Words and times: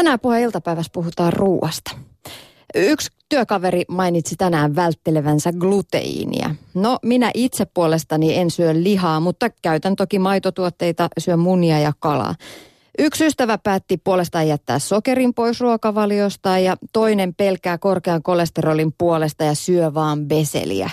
Tänään 0.00 0.20
puheen 0.20 0.42
iltapäivässä 0.42 0.90
puhutaan 0.92 1.32
ruuasta. 1.32 1.90
Yksi 2.74 3.10
työkaveri 3.28 3.84
mainitsi 3.88 4.36
tänään 4.36 4.76
välttelevänsä 4.76 5.52
gluteiinia. 5.52 6.54
No, 6.74 6.98
minä 7.02 7.30
itse 7.34 7.64
puolestani 7.64 8.36
en 8.36 8.50
syö 8.50 8.74
lihaa, 8.74 9.20
mutta 9.20 9.50
käytän 9.62 9.96
toki 9.96 10.18
maitotuotteita, 10.18 11.08
syön 11.18 11.38
munia 11.38 11.78
ja 11.78 11.92
kalaa. 11.98 12.34
Yksi 12.98 13.26
ystävä 13.26 13.58
päätti 13.58 13.96
puolestaan 13.96 14.48
jättää 14.48 14.78
sokerin 14.78 15.34
pois 15.34 15.60
ruokavaliosta 15.60 16.58
ja 16.58 16.76
toinen 16.92 17.34
pelkää 17.34 17.78
korkean 17.78 18.22
kolesterolin 18.22 18.94
puolesta 18.98 19.44
ja 19.44 19.54
syö 19.54 19.94
vaan 19.94 20.26
beseliä. 20.26 20.90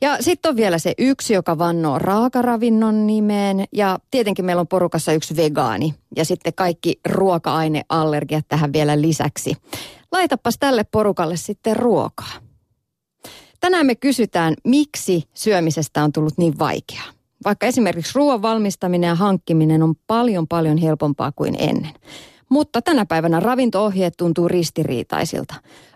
Ja 0.00 0.16
sitten 0.20 0.48
on 0.48 0.56
vielä 0.56 0.78
se 0.78 0.94
yksi, 0.98 1.34
joka 1.34 1.58
vannoo 1.58 1.98
raakaravinnon 1.98 3.06
nimeen 3.06 3.64
ja 3.72 3.98
tietenkin 4.10 4.44
meillä 4.44 4.60
on 4.60 4.68
porukassa 4.68 5.12
yksi 5.12 5.36
vegaani 5.36 5.94
ja 6.16 6.24
sitten 6.24 6.54
kaikki 6.54 7.00
ruoka-aineallergiat 7.08 8.44
tähän 8.48 8.72
vielä 8.72 9.00
lisäksi. 9.00 9.56
Laitapas 10.12 10.54
tälle 10.60 10.84
porukalle 10.84 11.36
sitten 11.36 11.76
ruokaa. 11.76 12.32
Tänään 13.60 13.86
me 13.86 13.94
kysytään, 13.94 14.54
miksi 14.64 15.22
syömisestä 15.34 16.04
on 16.04 16.12
tullut 16.12 16.38
niin 16.38 16.58
vaikeaa. 16.58 17.19
Vaikka 17.44 17.66
esimerkiksi 17.66 18.12
ruoan 18.14 18.42
valmistaminen 18.42 19.08
ja 19.08 19.14
hankkiminen 19.14 19.82
on 19.82 19.94
paljon 20.06 20.48
paljon 20.48 20.76
helpompaa 20.78 21.32
kuin 21.32 21.54
ennen. 21.58 21.92
Mutta 22.48 22.82
tänä 22.82 23.06
päivänä 23.06 23.40
ravinto-ohjeet 23.40 24.14
tuntuu 24.16 24.48
ristiriitaisilta. 24.48 25.54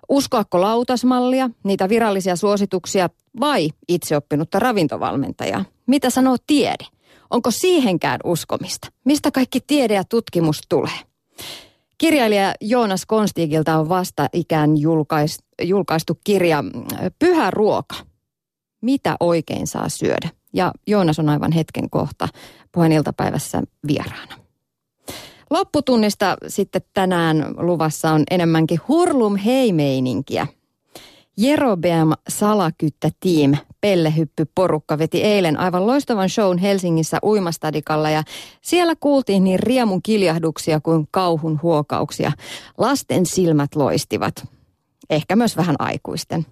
Uskoako 0.09 0.61
lautasmallia, 0.61 1.51
niitä 1.65 1.89
virallisia 1.89 2.37
suosituksia 2.37 3.11
vai 3.41 3.69
itseoppinutta 3.89 4.59
ravintovalmentajaa? 4.59 5.65
Mitä 5.87 6.11
sanoo 6.11 6.37
tiede? 6.47 6.85
Onko 7.31 7.51
siihenkään 7.51 8.21
uskomista? 8.25 8.89
Mistä 9.05 9.31
kaikki 9.31 9.61
tiede 9.67 9.95
ja 9.95 10.05
tutkimus 10.05 10.61
tulee? 10.69 10.99
Kirjailija 11.99 12.55
Joonas 12.61 13.07
Konstigilta 13.07 13.79
on 13.79 13.89
vasta 13.89 14.29
ikään 14.33 14.71
julkaistu 15.63 16.19
kirja 16.25 16.65
Pyhä 17.19 17.51
ruoka. 17.51 17.97
Mitä 18.81 19.17
oikein 19.21 19.67
saa 19.67 19.89
syödä? 19.89 20.29
Ja 20.55 20.73
Joonas 20.87 21.19
on 21.19 21.29
aivan 21.29 21.53
hetken 21.53 21.91
kohta 21.91 22.29
puheen 22.73 22.93
iltapäivässä 22.93 23.63
vieraana. 23.87 24.37
Lopputunnista 25.51 26.37
sitten 26.49 26.83
tänään 26.95 27.55
luvassa 27.57 28.11
on 28.11 28.23
enemmänkin 28.31 28.81
hurlum 28.89 29.37
heimeininkiä. 29.37 30.47
Jerobeam 31.37 32.13
Salakyttä 32.29 33.11
Team, 33.21 33.57
pellehyppy 33.81 34.47
porukka 34.55 34.99
veti 34.99 35.23
eilen 35.23 35.61
aivan 35.61 35.87
loistavan 35.87 36.29
shown 36.29 36.59
Helsingissä 36.59 37.19
uimastadikalla 37.25 38.11
ja 38.11 38.23
siellä 38.61 38.95
kuultiin 39.01 39.45
niin 39.45 39.61
riemun 39.61 40.03
kiljahduksia 40.03 40.81
kuin 40.81 41.09
kauhun 41.11 41.61
huokauksia. 41.63 42.33
Lasten 42.79 43.27
silmät 43.27 43.75
loistivat, 43.75 44.49
ehkä 45.11 45.37
myös 45.37 45.57
vähän 45.57 45.77
aikuisten. 45.79 46.47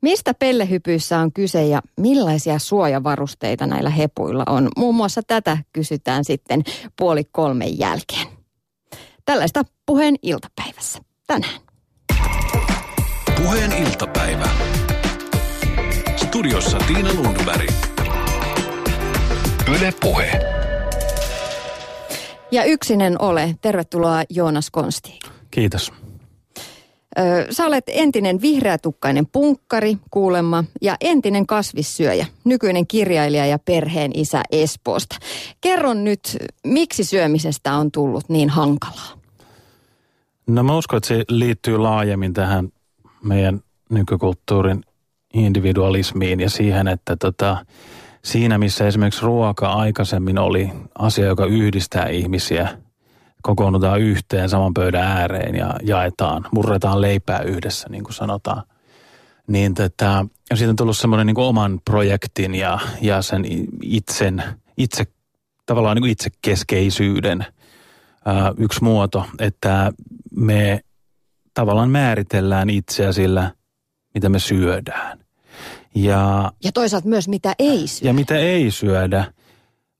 Mistä 0.00 0.34
pellehypyissä 0.34 1.18
on 1.18 1.32
kyse 1.32 1.66
ja 1.66 1.82
millaisia 1.96 2.58
suojavarusteita 2.58 3.66
näillä 3.66 3.90
hepuilla 3.90 4.44
on? 4.46 4.68
Muun 4.76 4.94
muassa 4.94 5.22
tätä 5.26 5.58
kysytään 5.72 6.24
sitten 6.24 6.62
puoli 6.98 7.24
kolmen 7.32 7.78
jälkeen. 7.78 8.26
Tällaista 9.24 9.62
puheen 9.86 10.14
iltapäivässä 10.22 10.98
tänään. 11.26 11.60
Puheen 13.36 13.72
iltapäivä. 13.72 14.48
Studiossa 16.16 16.78
Tiina 16.78 17.14
Lundberg. 17.14 17.70
Yle 19.76 19.92
Puhe. 20.00 20.30
Ja 22.50 22.64
yksinen 22.64 23.22
ole. 23.22 23.54
Tervetuloa 23.60 24.22
Joonas 24.30 24.70
Konsti. 24.70 25.18
Kiitos. 25.50 25.92
Sä 27.50 27.66
olet 27.66 27.84
entinen 27.86 28.40
vihreätukkainen 28.42 29.26
punkkari 29.26 29.96
kuulemma 30.10 30.64
ja 30.82 30.96
entinen 31.00 31.46
kasvissyöjä, 31.46 32.26
nykyinen 32.44 32.86
kirjailija 32.86 33.46
ja 33.46 33.58
perheen 33.58 34.10
isä 34.14 34.42
Espoosta. 34.52 35.16
Kerron 35.60 36.04
nyt, 36.04 36.36
miksi 36.66 37.04
syömisestä 37.04 37.74
on 37.74 37.90
tullut 37.90 38.28
niin 38.28 38.48
hankalaa? 38.48 39.20
No 40.46 40.62
mä 40.62 40.76
uskon, 40.76 40.96
että 40.96 41.08
se 41.08 41.24
liittyy 41.28 41.78
laajemmin 41.78 42.34
tähän 42.34 42.68
meidän 43.22 43.60
nykykulttuurin 43.90 44.84
individualismiin 45.34 46.40
ja 46.40 46.50
siihen, 46.50 46.88
että 46.88 47.16
tota, 47.16 47.66
siinä 48.24 48.58
missä 48.58 48.86
esimerkiksi 48.86 49.22
ruoka 49.22 49.72
aikaisemmin 49.72 50.38
oli 50.38 50.70
asia, 50.98 51.26
joka 51.26 51.46
yhdistää 51.46 52.06
ihmisiä– 52.06 52.68
kokoonnutaan 53.42 54.00
yhteen 54.00 54.48
saman 54.48 54.74
pöydän 54.74 55.02
ääreen 55.02 55.54
ja 55.54 55.74
jaetaan, 55.82 56.46
murretaan 56.52 57.00
leipää 57.00 57.40
yhdessä, 57.40 57.88
niin 57.88 58.04
kuin 58.04 58.14
sanotaan. 58.14 58.62
Niin 59.46 59.74
tätä, 59.74 60.24
ja 60.50 60.56
siitä 60.56 60.70
on 60.70 60.76
tullut 60.76 60.96
semmoinen 60.96 61.26
niin 61.26 61.38
oman 61.38 61.80
projektin 61.84 62.54
ja, 62.54 62.78
ja 63.00 63.22
sen 63.22 63.44
itsen, 63.82 64.42
itse, 64.76 65.04
tavallaan 65.66 65.96
niin 65.96 66.02
kuin 66.02 66.12
itsekeskeisyyden 66.12 67.46
ää, 68.24 68.52
yksi 68.58 68.84
muoto, 68.84 69.26
että 69.38 69.92
me 70.36 70.80
tavallaan 71.54 71.90
määritellään 71.90 72.70
itseä 72.70 73.12
sillä, 73.12 73.50
mitä 74.14 74.28
me 74.28 74.38
syödään. 74.38 75.18
Ja, 75.94 76.52
ja 76.64 76.72
toisaalta 76.72 77.08
myös 77.08 77.28
mitä 77.28 77.54
ei 77.58 77.86
syödä. 77.86 78.10
Ja 78.10 78.14
mitä 78.14 78.36
ei 78.36 78.70
syödä 78.70 79.32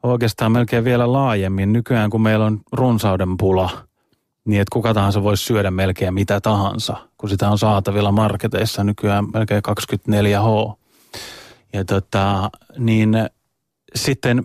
oikeastaan 0.03 0.53
melkein 0.53 0.85
vielä 0.85 1.13
laajemmin. 1.13 1.73
Nykyään 1.73 2.11
kun 2.11 2.23
meillä 2.23 2.47
on 2.47 2.61
runsauden 2.73 3.37
pula, 3.37 3.71
niin 4.45 4.61
että 4.61 4.73
kuka 4.73 4.95
tahansa 4.95 5.23
voisi 5.23 5.45
syödä 5.45 5.71
melkein 5.71 6.15
mitä 6.15 6.41
tahansa, 6.41 6.97
kun 7.17 7.29
sitä 7.29 7.51
on 7.51 7.59
saatavilla 7.59 8.13
marketeissa 8.13 8.85
nykyään 8.85 9.27
melkein 9.35 9.63
24H. 9.69 10.77
Ja 11.73 11.85
tota, 11.85 12.51
niin 12.79 13.15
sitten 13.95 14.45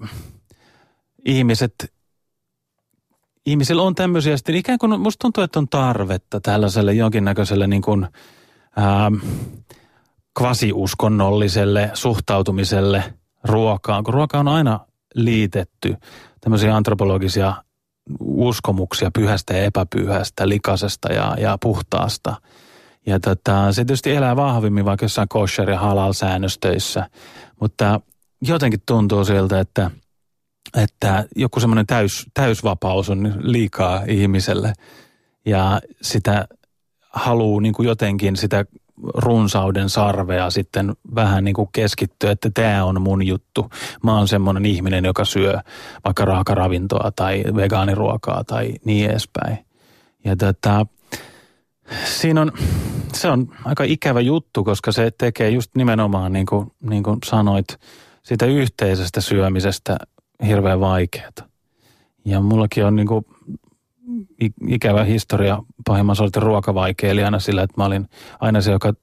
ihmiset, 1.26 1.94
ihmisillä 3.46 3.82
on 3.82 3.96
tämmöisiä 3.96 4.38
sitten 4.38 4.56
ikään 4.56 4.80
kuin, 4.80 5.02
musta 5.02 5.22
tuntuu, 5.22 5.44
että 5.44 5.60
on 5.60 5.68
tarvetta 5.70 6.40
tällaiselle 6.42 6.94
jonkinnäköiselle 6.94 7.68
niin 7.68 7.82
kuin, 7.82 8.08
ää, 8.76 9.12
kvasiuskonnolliselle 10.38 11.92
suhtautumiselle 11.94 13.14
ruokaan, 13.44 14.04
kun 14.04 14.14
ruoka 14.14 14.40
on 14.40 14.48
aina 14.48 14.80
liitetty 15.16 15.96
tämmöisiä 16.42 16.76
antropologisia 16.76 17.54
uskomuksia 18.20 19.12
pyhästä 19.12 19.54
ja 19.54 19.64
epäpyhästä, 19.64 20.50
likasesta 20.50 21.14
ja, 21.14 21.36
ja 21.40 21.58
puhtaasta. 21.62 22.36
Ja 23.06 23.20
tota, 23.20 23.72
se 23.72 23.86
tietysti 23.86 24.12
elää 24.12 24.36
vahvimmin 24.36 24.86
vaikka 24.86 25.06
jossain 25.06 25.28
kosher- 25.34 25.70
ja 25.70 25.80
halal-säännöstöissä, 25.80 27.10
mutta 27.62 28.02
jotenkin 28.42 28.80
tuntuu 28.86 29.26
siltä, 29.26 29.60
että, 29.60 29.92
että 30.84 31.26
joku 31.36 31.60
semmoinen 31.60 31.86
täys, 31.86 32.26
täysvapaus 32.34 33.10
on 33.10 33.36
liikaa 33.40 34.04
ihmiselle 34.08 34.74
ja 35.46 35.82
sitä 36.02 36.48
haluaa 37.10 37.62
niin 37.62 37.74
kuin 37.74 37.88
jotenkin 37.88 38.36
sitä 38.36 38.66
runsauden 39.04 39.90
sarvea 39.90 40.50
sitten 40.50 40.94
vähän 41.16 41.44
niin 41.44 41.54
kuin 41.54 41.70
keskittyä, 41.72 42.32
että 42.32 42.50
tämä 42.54 42.86
on 42.86 43.02
mun 43.02 43.28
juttu. 43.28 43.70
Mä 44.04 44.18
oon 44.18 44.28
semmoinen 44.28 44.66
ihminen, 44.66 45.06
joka 45.06 45.26
syö 45.26 45.60
vaikka 46.06 46.26
raakaravintoa 46.26 47.12
tai 47.16 47.44
vegaaniruokaa 47.56 48.44
tai 48.44 48.74
niin 48.86 49.10
edespäin. 49.10 49.58
Ja 50.24 50.36
tätä, 50.36 50.86
siinä 52.06 52.42
on, 52.42 52.52
se 53.14 53.30
on 53.30 53.48
aika 53.66 53.84
ikävä 53.84 54.22
juttu, 54.22 54.64
koska 54.64 54.92
se 54.92 55.12
tekee 55.18 55.50
just 55.50 55.72
nimenomaan 55.76 56.34
niin 56.34 56.46
kuin, 56.46 56.72
niin 56.90 57.04
kuin 57.04 57.18
sanoit, 57.26 57.68
sitä 58.24 58.46
yhteisestä 58.46 59.22
syömisestä 59.22 59.98
hirveän 60.48 60.80
vaikeaa. 60.80 61.32
Ja 62.26 62.42
mullakin 62.42 62.86
on 62.86 62.96
niin 62.96 63.08
kuin 63.08 63.26
ikävä 64.68 65.04
historia 65.04 65.64
pahimman 65.88 66.16
sortin 66.16 66.42
ruokavaikeilijana 66.42 67.40
sillä, 67.40 67.64
että 67.64 67.74
mä 67.78 67.86
olin 67.86 68.10
aina 68.40 68.62
se, 68.62 68.72
joka 68.72 68.94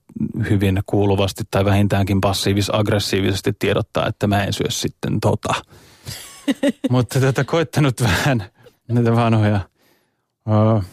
hyvin 0.50 0.82
kuuluvasti 0.87 1.43
tai 1.50 1.64
vähintäänkin 1.64 2.20
passiivis-aggressiivisesti 2.20 3.52
tiedottaa, 3.58 4.06
että 4.06 4.26
mä 4.26 4.44
en 4.44 4.52
syö 4.52 4.70
sitten 4.70 5.20
tota. 5.20 5.54
Mutta 6.90 7.20
tätä 7.20 7.44
koittanut 7.44 8.00
vähän 8.00 8.44
näitä 8.88 9.16
vanhoja 9.16 9.60
uh, 10.49 10.84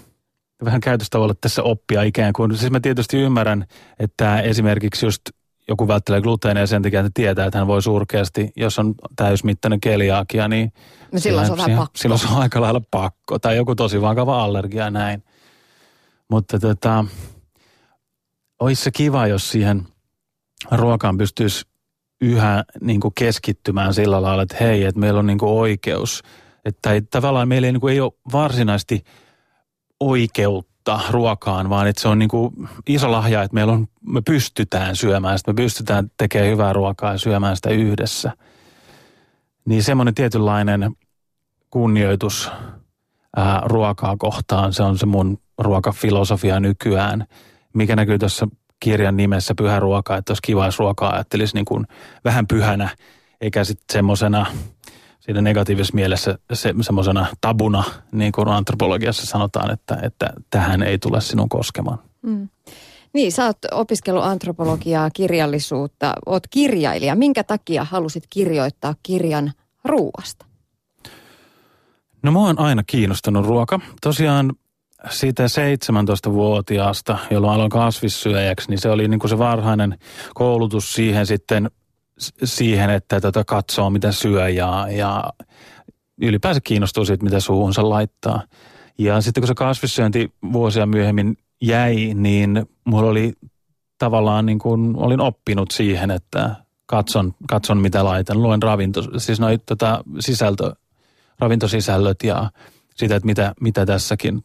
vähän 0.65 0.81
käytöstavoilla 0.81 1.35
tässä 1.41 1.63
oppia 1.63 2.03
ikään 2.03 2.33
kuin. 2.33 2.57
Siis 2.57 2.71
mä 2.71 2.79
tietysti 2.79 3.17
ymmärrän, 3.17 3.65
että 3.99 4.41
esimerkiksi 4.41 5.05
just 5.05 5.21
joku 5.69 5.87
välttelee 5.87 6.21
gluteenia 6.21 6.67
sen 6.67 6.81
takia, 6.81 6.99
että 6.99 7.11
tietää, 7.13 7.45
että 7.45 7.57
hän 7.57 7.67
voi 7.67 7.81
surkeasti, 7.81 8.51
jos 8.55 8.79
on 8.79 8.95
täysmittainen 9.15 9.79
keliaakia, 9.79 10.47
niin 10.47 10.73
no 11.11 11.19
silloin, 11.19 11.47
se 11.47 11.51
on 11.51 11.57
vähän 11.57 11.77
pakko. 11.77 11.91
silloin 11.95 12.19
se 12.19 12.27
on 12.27 12.41
aika 12.41 12.61
lailla 12.61 12.81
pakko. 12.91 13.39
Tai 13.39 13.55
joku 13.55 13.75
tosi 13.75 14.01
vakava 14.01 14.43
allergia 14.43 14.83
ja 14.83 14.91
näin. 14.91 15.23
Mutta 16.29 16.59
tota, 16.59 17.05
olisi 18.59 18.83
se 18.83 18.91
kiva, 18.91 19.27
jos 19.27 19.51
siihen 19.51 19.87
ruokaan 20.71 21.17
pystyisi 21.17 21.65
yhä 22.21 22.63
niin 22.81 22.99
kuin 22.99 23.13
keskittymään 23.19 23.93
sillä 23.93 24.21
lailla, 24.21 24.43
että 24.43 24.57
hei, 24.59 24.83
että 24.83 24.99
meillä 24.99 25.19
on 25.19 25.27
niin 25.27 25.39
kuin 25.39 25.51
oikeus. 25.51 26.23
Että 26.65 26.89
tavallaan 27.09 27.47
meillä 27.47 27.65
ei, 27.65 27.71
niin 27.71 27.81
kuin, 27.81 27.93
ei 27.93 28.01
ole 28.01 28.11
varsinaisesti 28.31 29.03
oikeutta 29.99 30.68
oikeutta 30.89 31.11
ruokaan, 31.11 31.69
vaan 31.69 31.87
että 31.87 32.01
se 32.01 32.07
on 32.07 32.19
niin 32.19 32.29
kuin 32.29 32.53
iso 32.87 33.11
lahja, 33.11 33.43
että 33.43 33.55
meillä 33.55 33.73
on, 33.73 33.87
me 34.01 34.21
pystytään 34.21 34.95
syömään 34.95 35.37
sitä, 35.37 35.51
me 35.51 35.55
pystytään 35.55 36.11
tekemään 36.17 36.51
hyvää 36.51 36.73
ruokaa 36.73 37.11
ja 37.11 37.17
syömään 37.17 37.55
sitä 37.55 37.69
yhdessä. 37.69 38.31
Niin 39.65 39.83
semmoinen 39.83 40.13
tietynlainen 40.13 40.91
kunnioitus 41.69 42.51
ää, 43.35 43.61
ruokaa 43.65 44.17
kohtaan, 44.17 44.73
se 44.73 44.83
on 44.83 44.97
se 44.97 45.05
mun 45.05 45.37
ruokafilosofia 45.57 46.59
nykyään, 46.59 47.25
mikä 47.73 47.95
näkyy 47.95 48.19
tuossa 48.19 48.47
kirjan 48.79 49.17
nimessä 49.17 49.53
Pyhä 49.57 49.79
ruoka, 49.79 50.17
että 50.17 50.31
olisi 50.31 50.41
kiva, 50.41 50.65
jos 50.65 50.79
ruokaa 50.79 51.13
ajattelisi 51.13 51.55
niin 51.55 51.65
kuin 51.65 51.87
vähän 52.25 52.47
pyhänä, 52.47 52.89
eikä 53.41 53.63
sitten 53.63 53.93
semmoisena 53.93 54.45
siinä 55.29 55.41
negatiivisessa 55.41 55.95
mielessä 55.95 56.37
se, 56.53 56.73
semmoisena 56.81 57.25
tabuna, 57.41 57.83
niin 58.11 58.31
kuin 58.31 58.47
antropologiassa 58.47 59.25
sanotaan, 59.25 59.71
että, 59.71 59.97
että 60.01 60.33
tähän 60.49 60.83
ei 60.83 60.97
tule 60.97 61.21
sinun 61.21 61.49
koskemaan. 61.49 61.99
Mm. 62.21 62.49
Niin, 63.13 63.31
sä 63.31 63.45
oot 63.45 63.57
opiskellut 63.71 64.23
antropologiaa, 64.23 65.09
kirjallisuutta, 65.09 66.13
oot 66.25 66.43
kirjailija. 66.49 67.15
Minkä 67.15 67.43
takia 67.43 67.83
halusit 67.83 68.23
kirjoittaa 68.29 68.95
kirjan 69.03 69.51
ruuasta? 69.85 70.45
No 72.23 72.31
mua 72.31 72.49
on 72.49 72.59
aina 72.59 72.83
kiinnostunut 72.87 73.45
ruoka. 73.45 73.79
Tosiaan 74.01 74.53
siitä 75.09 75.45
17-vuotiaasta, 75.45 77.17
jolloin 77.31 77.53
aloin 77.53 77.69
kasvissyöjäksi, 77.69 78.69
niin 78.69 78.79
se 78.79 78.89
oli 78.89 79.07
niin 79.07 79.19
kuin 79.19 79.29
se 79.29 79.37
varhainen 79.37 79.97
koulutus 80.33 80.93
siihen 80.93 81.25
sitten 81.25 81.71
siihen, 82.43 82.89
että 82.89 83.21
tätä 83.21 83.43
katsoo 83.43 83.89
mitä 83.89 84.11
syö 84.11 84.49
ja, 84.49 84.87
ja 84.91 85.23
ylipäänsä 86.21 86.61
kiinnostuu 86.63 87.05
siitä, 87.05 87.23
mitä 87.23 87.39
suuhunsa 87.39 87.89
laittaa. 87.89 88.41
Ja 88.97 89.21
sitten 89.21 89.41
kun 89.41 89.47
se 89.47 89.55
kasvissyönti 89.55 90.33
vuosia 90.53 90.85
myöhemmin 90.85 91.37
jäi, 91.61 92.13
niin 92.13 92.65
mulla 92.85 93.09
oli 93.09 93.33
tavallaan 93.97 94.45
niin 94.45 94.59
kuin, 94.59 94.95
olin 94.95 95.19
oppinut 95.19 95.71
siihen, 95.71 96.11
että 96.11 96.55
katson, 96.85 97.33
katson 97.49 97.77
mitä 97.77 98.03
laitan. 98.03 98.41
Luen 98.41 98.61
ravinto, 98.61 99.01
siis 99.17 99.39
noin 99.39 99.59
tota, 99.65 100.03
sisältö, 100.19 100.73
ravintosisällöt 101.39 102.23
ja 102.23 102.51
sitä, 102.95 103.15
että 103.15 103.25
mitä, 103.25 103.53
mitä 103.61 103.85
tässäkin 103.85 104.43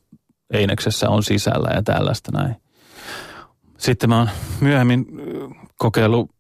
eineksessä 0.52 1.10
on 1.10 1.22
sisällä 1.22 1.70
ja 1.74 1.82
tällaista 1.82 2.32
näin. 2.32 2.56
Sitten 3.78 4.08
mä 4.08 4.18
oon 4.18 4.30
myöhemmin 4.60 5.06
kokeillut 5.76 6.30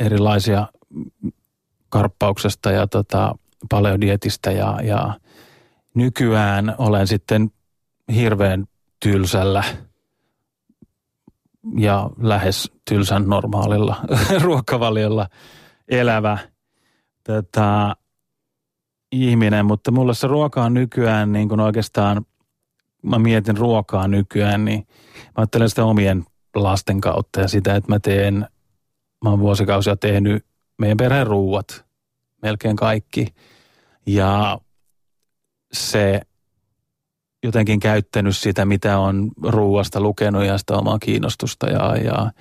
erilaisia 0.00 0.66
karppauksesta 1.88 2.70
ja 2.70 2.86
tota, 2.86 3.34
paleodietistä 3.70 4.50
ja, 4.50 4.78
ja 4.82 5.20
nykyään 5.94 6.74
olen 6.78 7.06
sitten 7.06 7.50
hirveän 8.14 8.66
tylsällä 9.00 9.64
ja 11.78 12.10
lähes 12.20 12.72
tylsän 12.88 13.28
normaalilla 13.28 13.96
ruokavaliolla 14.44 15.28
elävä 15.88 16.38
tota, 17.24 17.96
ihminen, 19.12 19.66
mutta 19.66 19.90
mulla 19.90 20.14
se 20.14 20.26
ruoka 20.26 20.64
on 20.64 20.74
nykyään 20.74 21.32
niin 21.32 21.48
kuin 21.48 21.60
oikeastaan, 21.60 22.26
mä 23.02 23.18
mietin 23.18 23.56
ruokaa 23.56 24.08
nykyään, 24.08 24.64
niin 24.64 24.86
mä 24.88 25.32
ajattelen 25.36 25.68
sitä 25.68 25.84
omien 25.84 26.24
lasten 26.54 27.00
kautta 27.00 27.40
ja 27.40 27.48
sitä, 27.48 27.76
että 27.76 27.92
mä 27.92 27.98
teen, 27.98 28.46
mä 29.24 29.30
oon 29.30 29.40
vuosikausia 29.40 29.96
tehnyt 29.96 30.47
meidän 30.78 30.96
perheen 30.96 31.26
ruuat, 31.26 31.84
melkein 32.42 32.76
kaikki. 32.76 33.26
Ja 34.06 34.58
se 35.72 36.20
jotenkin 37.44 37.80
käyttänyt 37.80 38.36
sitä, 38.36 38.64
mitä 38.64 38.98
on 38.98 39.30
ruuasta 39.42 40.00
lukenut 40.00 40.44
ja 40.44 40.58
sitä 40.58 40.76
omaa 40.76 40.98
kiinnostusta 40.98 41.66
ja, 41.66 41.96
ja, 41.96 42.32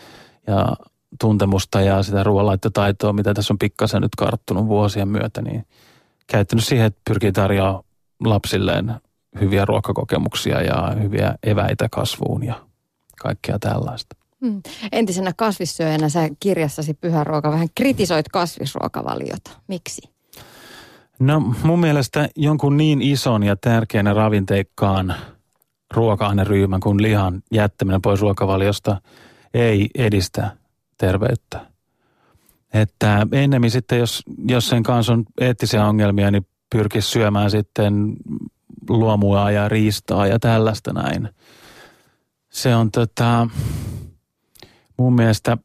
ja 0.48 0.76
tuntemusta 1.20 1.82
ja 1.82 2.04
sitä 2.04 2.24
ruoanlaittotaitoa, 2.24 3.14
mitä 3.14 3.34
tässä 3.34 3.54
on 3.54 3.58
pikkasen 3.58 4.02
nyt 4.02 4.16
karttunut 4.18 4.68
vuosien 4.68 5.08
myötä, 5.08 5.42
niin 5.42 5.66
käyttänyt 6.28 6.66
siihen, 6.66 6.86
että 6.86 7.02
pyrkii 7.10 7.32
tarjoamaan 7.32 7.84
lapsilleen 8.24 8.96
hyviä 9.42 9.66
ruokakokemuksia 9.66 10.62
ja 10.62 10.96
hyviä 11.02 11.36
eväitä 11.44 11.88
kasvuun 11.92 12.44
ja 12.44 12.68
kaikkea 13.22 13.60
tällaista. 13.60 14.27
Hmm. 14.42 14.62
Entisenä 14.92 15.32
kasvissyöjänä 15.38 16.10
sä 16.10 16.30
kirjassasi 16.40 16.94
Pyhä 16.94 17.24
ruoka 17.24 17.52
vähän 17.52 17.68
kritisoit 17.76 18.30
kasvisruokavaliota. 18.30 19.52
Miksi? 19.68 20.02
No 21.20 21.40
mun 21.64 21.80
mielestä 21.80 22.30
jonkun 22.36 22.78
niin 22.78 23.02
ison 23.02 23.44
ja 23.44 23.56
tärkeänä 23.56 24.14
ravinteikkaan 24.14 25.16
ruoka-aineryhmän 25.94 26.80
kuin 26.80 27.02
lihan 27.02 27.44
jättäminen 27.52 28.02
pois 28.02 28.22
ruokavaliosta 28.22 29.02
ei 29.54 29.90
edistä 29.96 30.58
terveyttä. 30.98 31.66
Että 32.74 33.28
ennemmin 33.32 33.72
sitten, 33.72 34.00
jos, 34.00 34.24
jos 34.48 34.70
sen 34.70 34.84
kanssa 34.84 35.14
on 35.14 35.26
eettisiä 35.42 35.86
ongelmia, 35.86 36.32
niin 36.32 36.48
pyrkisi 36.70 37.08
syömään 37.10 37.52
sitten 37.52 38.14
luomua 38.90 39.52
ja 39.52 39.70
riistaa 39.70 40.28
ja 40.28 40.40
tällaista 40.40 40.94
näin. 40.94 41.30
Se 42.50 42.76
on 42.76 42.92
tota, 42.92 43.48
mun 44.98 45.14
mielestä 45.14 45.58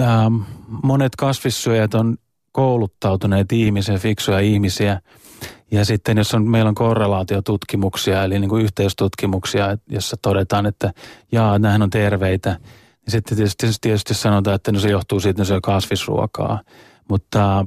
ähm, 0.00 0.36
monet 0.82 1.16
kasvissyöjät 1.16 1.94
on 1.94 2.16
kouluttautuneet 2.52 3.52
ihmisiä, 3.52 3.98
fiksuja 3.98 4.38
ihmisiä. 4.38 5.00
Ja 5.70 5.84
sitten 5.84 6.18
jos 6.18 6.34
on, 6.34 6.50
meillä 6.50 6.68
on 6.68 6.74
korrelaatiotutkimuksia, 6.74 8.24
eli 8.24 8.38
niin 8.38 8.48
kuin 8.48 8.64
yhteistutkimuksia, 8.64 9.76
jossa 9.90 10.16
todetaan, 10.22 10.66
että 10.66 10.92
jaa, 11.32 11.58
nämähän 11.58 11.82
on 11.82 11.90
terveitä, 11.90 12.58
niin 12.60 13.10
sitten 13.10 13.36
tietysti, 13.36 13.66
tietysti 13.80 14.14
sanotaan, 14.14 14.54
että 14.56 14.72
no 14.72 14.80
se 14.80 14.90
johtuu 14.90 15.20
siitä, 15.20 15.30
että 15.30 15.42
ne 15.42 15.46
syö 15.46 15.60
kasvisruokaa. 15.62 16.60
Mutta 17.08 17.66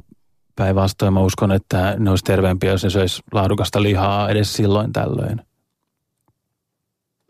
päinvastoin 0.56 1.14
mä 1.14 1.20
uskon, 1.20 1.52
että 1.52 1.96
ne 2.00 2.10
olisi 2.10 2.24
terveempiä, 2.24 2.72
jos 2.72 2.84
ne 2.84 2.90
söisi 2.90 3.24
laadukasta 3.32 3.84
lihaa 3.84 4.30
edes 4.30 4.54
silloin 4.54 4.94
tällöin. 4.94 5.42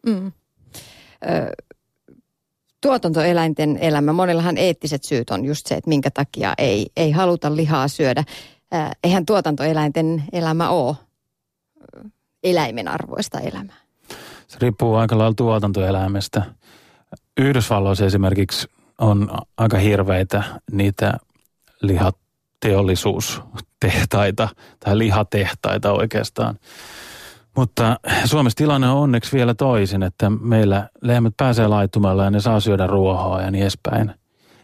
Mm. 0.06 0.31
Ö, 1.25 1.51
tuotantoeläinten 2.85 3.77
elämä, 3.77 4.13
monillahan 4.13 4.57
eettiset 4.57 5.03
syyt 5.03 5.29
on 5.29 5.45
just 5.45 5.67
se, 5.67 5.75
että 5.75 5.89
minkä 5.89 6.11
takia 6.11 6.53
ei, 6.57 6.87
ei 6.97 7.11
haluta 7.11 7.55
lihaa 7.55 7.87
syödä. 7.87 8.23
Äh, 8.73 8.91
eihän 9.03 9.25
tuotantoeläinten 9.25 10.23
elämä 10.31 10.69
ole 10.69 10.95
eläimen 12.43 12.87
arvoista 12.87 13.39
elämää. 13.39 13.75
Se 14.47 14.57
riippuu 14.61 14.95
aika 14.95 15.17
lailla 15.17 15.33
tuotantoeläimestä. 15.33 16.43
Yhdysvalloissa 17.37 18.06
esimerkiksi 18.06 18.68
on 18.99 19.30
aika 19.57 19.77
hirveitä 19.77 20.44
niitä 20.71 21.13
lihateollisuustehtaita 21.81 24.49
tai 24.80 24.97
lihatehtaita 24.97 25.92
oikeastaan– 25.92 26.59
mutta 27.56 28.00
Suomessa 28.26 28.57
tilanne 28.57 28.90
on 28.90 28.97
onneksi 28.97 29.38
vielä 29.38 29.54
toisin, 29.54 30.04
että 30.04 30.30
meillä 30.30 30.90
lehmät 31.02 31.33
pääsee 31.38 31.68
laittumalla 31.68 32.24
ja 32.24 32.31
ne 32.31 32.40
saa 32.40 32.59
syödä 32.59 32.88
ruohoa 32.88 33.42
ja 33.42 33.52
niin 33.52 33.62
edespäin. 33.62 34.12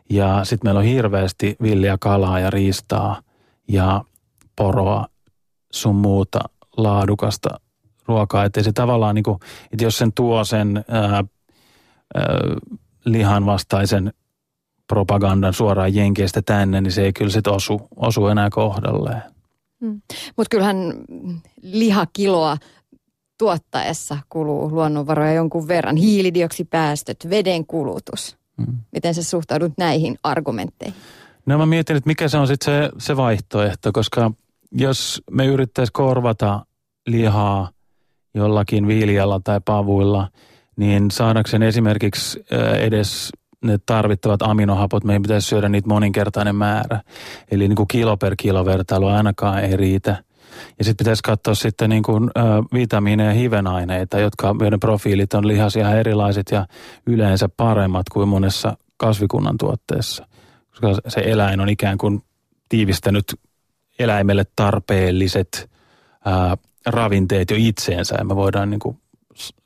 Ja 0.10 0.46
sitten 0.46 0.68
meillä 0.68 0.80
on 0.80 0.86
hirveästi 0.86 1.56
villiä 1.62 1.98
kalaa 2.00 2.40
ja 2.40 2.50
riistaa 2.50 3.22
ja 3.68 4.04
poroa 4.56 5.08
sun 5.72 5.96
muuta 5.96 6.40
laadukasta 6.78 7.50
ruokaa. 8.06 8.46
Että 8.46 8.64
se 8.64 8.72
tavallaan, 8.72 9.16
niin 9.16 9.24
kuin, 9.24 9.40
että 9.72 9.84
jos 9.84 9.98
sen 9.98 10.14
tuo 10.14 10.44
sen 10.44 10.86
ää, 10.88 11.04
ää, 11.12 11.24
lihan 13.06 13.46
vastaisen 13.46 14.14
propagandan 14.88 15.54
suoraan 15.54 15.96
jenkeistä 15.96 16.42
tänne, 16.42 16.82
niin 16.82 16.92
se 16.92 17.04
ei 17.04 17.14
kyllä 17.14 17.32
sitten 17.32 17.54
osu, 17.54 17.88
osu 17.96 18.28
enää 18.28 18.50
kohdalleen. 18.50 19.24
Hmm. 19.82 20.02
Mutta 20.38 20.50
kyllähän 20.50 20.78
lihakiloa 21.62 22.58
tuottaessa 23.42 24.18
kuluu 24.30 24.72
luonnonvaroja 24.72 25.34
jonkun 25.34 25.68
verran. 25.68 25.96
Hiilidioksipäästöt, 25.96 27.30
veden 27.30 27.66
kulutus. 27.66 28.38
Mm. 28.58 28.78
Miten 28.92 29.16
sä 29.16 29.24
suhtaudut 29.24 29.74
näihin 29.78 30.18
argumentteihin? 30.24 30.96
No 31.46 31.58
mä 31.58 31.66
mietin, 31.66 31.96
että 31.96 32.08
mikä 32.08 32.28
se 32.28 32.38
on 32.38 32.48
sitten 32.48 32.66
se, 32.66 32.92
se 32.98 33.18
vaihtoehto, 33.18 33.92
koska 33.92 34.32
jos 34.72 35.22
me 35.32 35.46
yrittäisiin 35.46 35.94
korvata 35.94 36.66
lihaa 37.08 37.70
jollakin 38.34 38.88
viljalla 38.88 39.42
tai 39.44 39.60
pavuilla, 39.66 40.28
niin 40.76 41.12
saadakseen 41.12 41.64
esimerkiksi 41.64 42.46
edes 42.80 43.30
ne 43.64 43.80
tarvittavat 43.86 44.42
aminohapot, 44.42 45.04
meidän 45.04 45.22
pitäisi 45.22 45.48
syödä 45.48 45.70
niitä 45.70 45.88
moninkertainen 45.88 46.56
määrä. 46.56 47.02
Eli 47.52 47.68
niin 47.68 47.76
kuin 47.76 47.88
kilo 47.88 48.18
per 48.18 48.36
kilo 48.36 48.66
vertailu 48.66 49.08
ainakaan 49.08 49.64
ei 49.64 49.78
riitä. 49.78 50.24
Ja 50.78 50.86
sitten 50.86 51.06
pitäisi 51.06 51.24
katsoa 51.24 51.56
sitten 51.56 51.90
niin 51.90 52.04
kuin, 52.04 52.24
ä, 52.38 52.42
vitamiineja 52.74 53.30
ja 53.30 53.36
hivenaineita, 53.36 54.20
jotka, 54.20 54.56
joiden 54.60 54.80
profiilit 54.80 55.34
on 55.34 55.48
lihas 55.48 55.76
ihan 55.76 55.98
erilaiset 55.98 56.52
ja 56.52 56.68
yleensä 57.08 57.50
paremmat 57.58 58.10
kuin 58.10 58.30
monessa 58.30 58.78
kasvikunnan 58.98 59.58
tuotteessa. 59.58 60.28
Koska 60.70 61.10
se 61.10 61.22
eläin 61.26 61.60
on 61.60 61.70
ikään 61.70 61.98
kuin 61.98 62.22
tiivistänyt 62.70 63.26
eläimelle 64.00 64.44
tarpeelliset 64.56 65.70
ä, 66.28 66.58
ravinteet 66.86 67.52
jo 67.52 67.58
itseensä 67.60 68.16
ja 68.18 68.26
me 68.26 68.36
voidaan 68.36 68.70
niin 68.70 68.80
kuin 68.80 68.98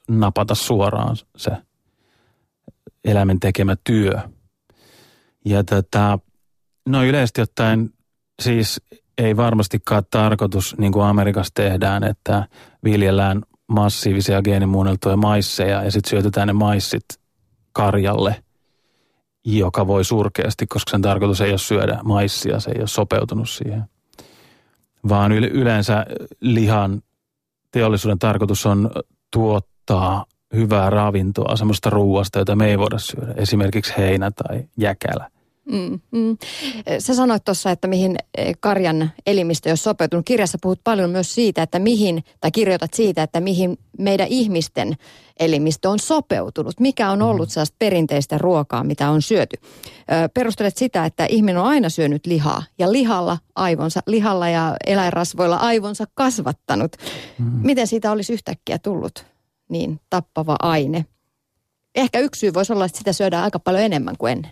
napata 0.08 0.56
suoraan 0.56 1.16
se 1.38 1.52
eläimen 3.06 3.40
tekemä 3.40 3.76
työ. 3.84 4.14
Ja 5.46 5.64
tätä, 5.64 6.18
no 6.86 7.04
yleisesti 7.04 7.42
ottaen 7.42 7.90
siis 8.42 8.82
ei 9.18 9.38
varmastikaan 9.38 10.04
tarkoitus, 10.12 10.78
niin 10.78 10.92
kuin 10.92 11.06
Amerikassa 11.06 11.54
tehdään, 11.54 12.04
että 12.04 12.48
viljellään 12.84 13.42
massiivisia 13.68 14.42
geenimuunneltuja 14.42 15.18
maisseja 15.18 15.84
ja 15.84 15.92
sitten 15.92 16.10
syötetään 16.10 16.48
ne 16.48 16.54
maissit 16.54 17.06
karjalle, 17.72 18.44
joka 19.46 19.88
voi 19.88 20.06
surkeasti, 20.06 20.68
koska 20.68 20.92
sen 20.92 21.02
tarkoitus 21.02 21.42
ei 21.42 21.50
ole 21.50 21.58
syödä 21.58 22.00
maissia, 22.04 22.60
se 22.60 22.72
ei 22.72 22.80
ole 22.80 22.88
sopeutunut 22.88 23.50
siihen. 23.50 23.84
Vaan 25.10 25.32
yleensä 25.32 26.06
lihan 26.40 27.02
teollisuuden 27.72 28.20
tarkoitus 28.20 28.66
on 28.66 28.92
tuottaa 29.34 30.26
hyvää 30.54 30.90
ravintoa, 30.90 31.56
semmoista 31.56 31.90
ruuasta, 31.90 32.40
jota 32.40 32.56
me 32.56 32.70
ei 32.70 32.80
voida 32.80 32.98
syödä. 32.98 33.34
Esimerkiksi 33.38 33.94
heinä 33.98 34.32
tai 34.32 34.64
jäkälä. 34.78 35.30
Mm, 35.66 36.00
mm. 36.12 36.38
Sä 37.00 37.16
sanoit 37.16 37.46
tuossa, 37.46 37.72
että 37.72 37.88
mihin 37.88 38.16
eh, 38.38 38.56
karjan 38.60 39.12
elimistö 39.26 39.72
on 39.72 39.78
sopeutunut. 39.78 40.26
Kirjassa 40.26 40.58
puhut 40.62 40.80
paljon 40.84 41.10
myös 41.10 41.36
siitä, 41.36 41.64
että 41.64 41.80
mihin, 41.80 42.24
tai 42.42 42.52
kirjoitat 42.52 42.94
siitä, 42.94 43.24
että 43.24 43.40
mihin 43.40 43.78
meidän 43.98 44.28
ihmisten 44.28 44.94
elimistö 45.40 45.90
on 45.90 46.00
sopeutunut. 46.00 46.80
Mikä 46.80 47.10
on 47.10 47.22
ollut 47.22 47.50
mm. 47.50 47.52
sellaista 47.52 47.76
perinteistä 47.80 48.38
ruokaa, 48.38 48.84
mitä 48.84 49.10
on 49.10 49.22
syöty. 49.22 49.58
Perustelet 50.34 50.78
sitä, 50.78 51.06
että 51.06 51.26
ihminen 51.26 51.58
on 51.58 51.68
aina 51.68 51.90
syönyt 51.90 52.26
lihaa 52.26 52.64
ja 52.80 52.92
lihalla 52.92 53.38
aivonsa, 53.56 54.00
lihalla 54.08 54.50
ja 54.50 54.76
eläinrasvoilla 54.86 55.56
aivonsa 55.56 56.06
kasvattanut. 56.14 56.92
Mm. 57.40 57.46
Miten 57.64 57.88
siitä 57.88 58.12
olisi 58.12 58.34
yhtäkkiä 58.34 58.80
tullut 58.80 59.26
niin 59.70 60.00
tappava 60.10 60.56
aine? 60.62 61.06
Ehkä 61.96 62.20
yksi 62.20 62.40
syy 62.40 62.54
voisi 62.54 62.74
olla, 62.74 62.86
että 62.86 62.98
sitä 62.98 63.14
syödään 63.14 63.44
aika 63.44 63.60
paljon 63.60 63.84
enemmän 63.84 64.16
kuin 64.18 64.32
ennen. 64.32 64.52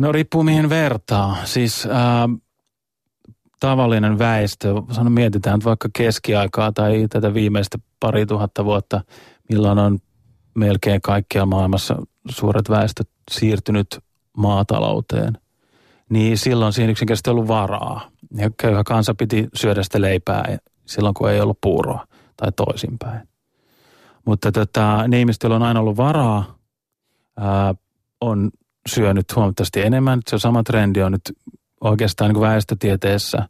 No 0.00 0.12
riippuu 0.12 0.42
mihin 0.42 0.68
vertaa. 0.68 1.36
Siis 1.44 1.86
ää, 1.90 2.28
tavallinen 3.60 4.18
väestö, 4.18 4.74
sanon 4.92 5.12
mietitään 5.12 5.54
että 5.54 5.64
vaikka 5.64 5.88
keskiaikaa 5.92 6.72
tai 6.72 7.06
tätä 7.10 7.34
viimeistä 7.34 7.78
pari 8.00 8.26
tuhatta 8.26 8.64
vuotta, 8.64 9.00
milloin 9.48 9.78
on 9.78 9.98
melkein 10.54 11.00
kaikkialla 11.00 11.46
maailmassa 11.46 11.96
suuret 12.28 12.70
väestöt 12.70 13.08
siirtynyt 13.30 13.98
maatalouteen, 14.36 15.32
niin 16.10 16.38
silloin 16.38 16.72
siinä 16.72 16.90
yksinkertaisesti 16.90 17.30
ollut 17.30 17.48
varaa. 17.48 18.10
Ja 18.34 18.50
köyhä 18.60 18.82
kansa 18.86 19.14
piti 19.14 19.48
syödä 19.54 19.82
sitä 19.82 20.00
leipää 20.00 20.58
silloin, 20.86 21.14
kun 21.14 21.30
ei 21.30 21.40
ollut 21.40 21.58
puuroa 21.60 22.06
tai 22.36 22.52
toisinpäin. 22.52 23.28
Mutta 24.26 24.52
tota, 24.52 25.08
ne 25.08 25.20
ihmiset, 25.20 25.44
on 25.44 25.62
aina 25.62 25.80
ollut 25.80 25.96
varaa, 25.96 26.58
ää, 27.36 27.74
on 28.20 28.50
syönyt 28.88 29.36
huomattavasti 29.36 29.80
enemmän. 29.80 30.20
Se 30.28 30.38
sama 30.38 30.62
trendi 30.62 31.02
on 31.02 31.12
nyt 31.12 31.32
oikeastaan 31.80 32.32
niin 32.32 32.40
väestötieteessä 32.40 33.48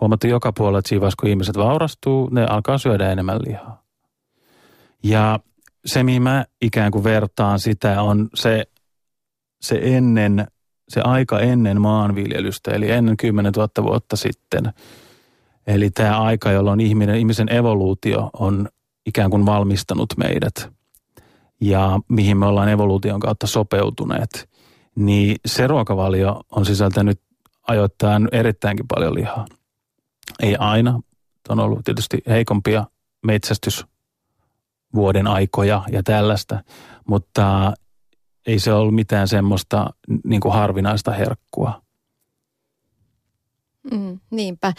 huomattu 0.00 0.26
joka 0.26 0.52
puolella, 0.52 0.78
että 0.78 0.88
siinä 0.88 1.00
vaiheessa, 1.00 1.20
kun 1.20 1.30
ihmiset 1.30 1.56
vaurastuu, 1.56 2.28
ne 2.32 2.46
alkaa 2.46 2.78
syödä 2.78 3.12
enemmän 3.12 3.40
lihaa. 3.46 3.82
Ja 5.02 5.40
se, 5.86 6.02
mihin 6.02 6.22
mä 6.22 6.44
ikään 6.62 6.92
kuin 6.92 7.04
vertaan 7.04 7.60
sitä, 7.60 8.02
on 8.02 8.28
se, 8.34 8.64
se 9.60 9.80
ennen, 9.82 10.46
se 10.88 11.00
aika 11.00 11.40
ennen 11.40 11.80
maanviljelystä, 11.80 12.70
eli 12.70 12.90
ennen 12.90 13.16
10 13.16 13.52
000 13.52 13.68
vuotta 13.82 14.16
sitten. 14.16 14.72
Eli 15.66 15.90
tämä 15.90 16.20
aika, 16.20 16.50
jolloin 16.50 16.80
ihminen, 16.80 17.16
ihmisen 17.16 17.52
evoluutio 17.52 18.30
on 18.32 18.68
ikään 19.06 19.30
kuin 19.30 19.46
valmistanut 19.46 20.16
meidät 20.16 20.76
ja 21.60 22.00
mihin 22.08 22.36
me 22.36 22.46
ollaan 22.46 22.68
evoluution 22.68 23.20
kautta 23.20 23.46
sopeutuneet 23.46 24.48
niin 24.96 25.36
se 25.46 25.66
ruokavalio 25.66 26.40
on 26.50 26.66
sisältänyt 26.66 27.20
ajoittain 27.68 28.28
erittäinkin 28.32 28.86
paljon 28.88 29.14
lihaa. 29.14 29.46
Ei 30.40 30.56
aina, 30.56 31.00
on 31.48 31.60
ollut 31.60 31.84
tietysti 31.84 32.18
heikompia 32.28 32.84
metsästysvuoden 33.26 35.26
aikoja 35.26 35.82
ja 35.92 36.02
tällaista, 36.02 36.62
mutta 37.08 37.72
ei 38.46 38.58
se 38.58 38.72
ollut 38.72 38.94
mitään 38.94 39.28
semmoista 39.28 39.90
niin 40.24 40.40
kuin 40.40 40.54
harvinaista 40.54 41.10
herkkua. 41.10 41.82
Mm, 43.92 44.20
niinpä. 44.30 44.72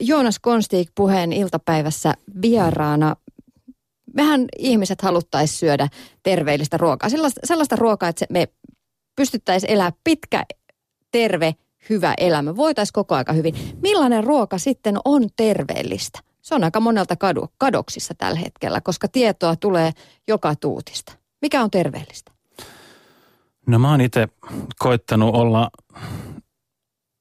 Joonas 0.00 0.38
Konstik 0.38 0.90
puheen 0.94 1.32
iltapäivässä 1.32 2.14
vieraana. 2.42 3.16
Mehän 4.14 4.44
ihmiset 4.58 5.02
haluttaisiin 5.02 5.58
syödä 5.58 5.88
terveellistä 6.22 6.76
ruokaa. 6.76 7.08
Sellaista, 7.08 7.40
sellaista 7.44 7.76
ruokaa, 7.76 8.08
että 8.08 8.26
me 8.30 8.48
pystyttäisiin 9.16 9.72
elää 9.72 9.92
pitkä, 10.04 10.44
terve, 11.10 11.54
hyvä 11.90 12.14
elämä. 12.18 12.56
Voitaisiin 12.56 12.92
koko 12.92 13.14
aika 13.14 13.32
hyvin. 13.32 13.54
Millainen 13.82 14.24
ruoka 14.24 14.58
sitten 14.58 14.96
on 15.04 15.28
terveellistä? 15.36 16.20
Se 16.42 16.54
on 16.54 16.64
aika 16.64 16.80
monelta 16.80 17.16
kadu, 17.16 17.48
kadoksissa 17.58 18.14
tällä 18.18 18.38
hetkellä, 18.38 18.80
koska 18.80 19.08
tietoa 19.08 19.56
tulee 19.56 19.92
joka 20.28 20.54
tuutista. 20.56 21.12
Mikä 21.42 21.62
on 21.62 21.70
terveellistä? 21.70 22.32
No 23.66 23.78
mä 23.78 23.90
oon 23.90 24.00
itse 24.00 24.28
koittanut 24.78 25.34
olla 25.34 25.70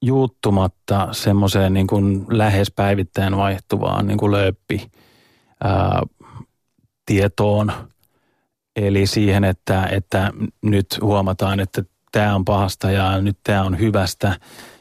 juuttumatta 0.01 1.07
semmoiseen 1.11 1.73
niin 1.73 1.87
kuin 1.87 2.25
lähes 2.29 2.71
päivittäin 2.71 3.37
vaihtuvaan 3.37 4.07
niin 4.07 4.17
kuin 4.17 4.31
lööppi 4.31 4.91
ää, 5.63 6.01
tietoon– 7.05 7.71
Eli 8.75 9.07
siihen, 9.07 9.43
että, 9.43 9.85
että 9.85 10.31
nyt 10.61 10.87
huomataan, 11.01 11.59
että 11.59 11.83
tämä 12.11 12.35
on 12.35 12.45
pahasta 12.45 12.91
ja 12.91 13.21
nyt 13.21 13.37
tämä 13.43 13.63
on 13.63 13.79
hyvästä. 13.79 14.27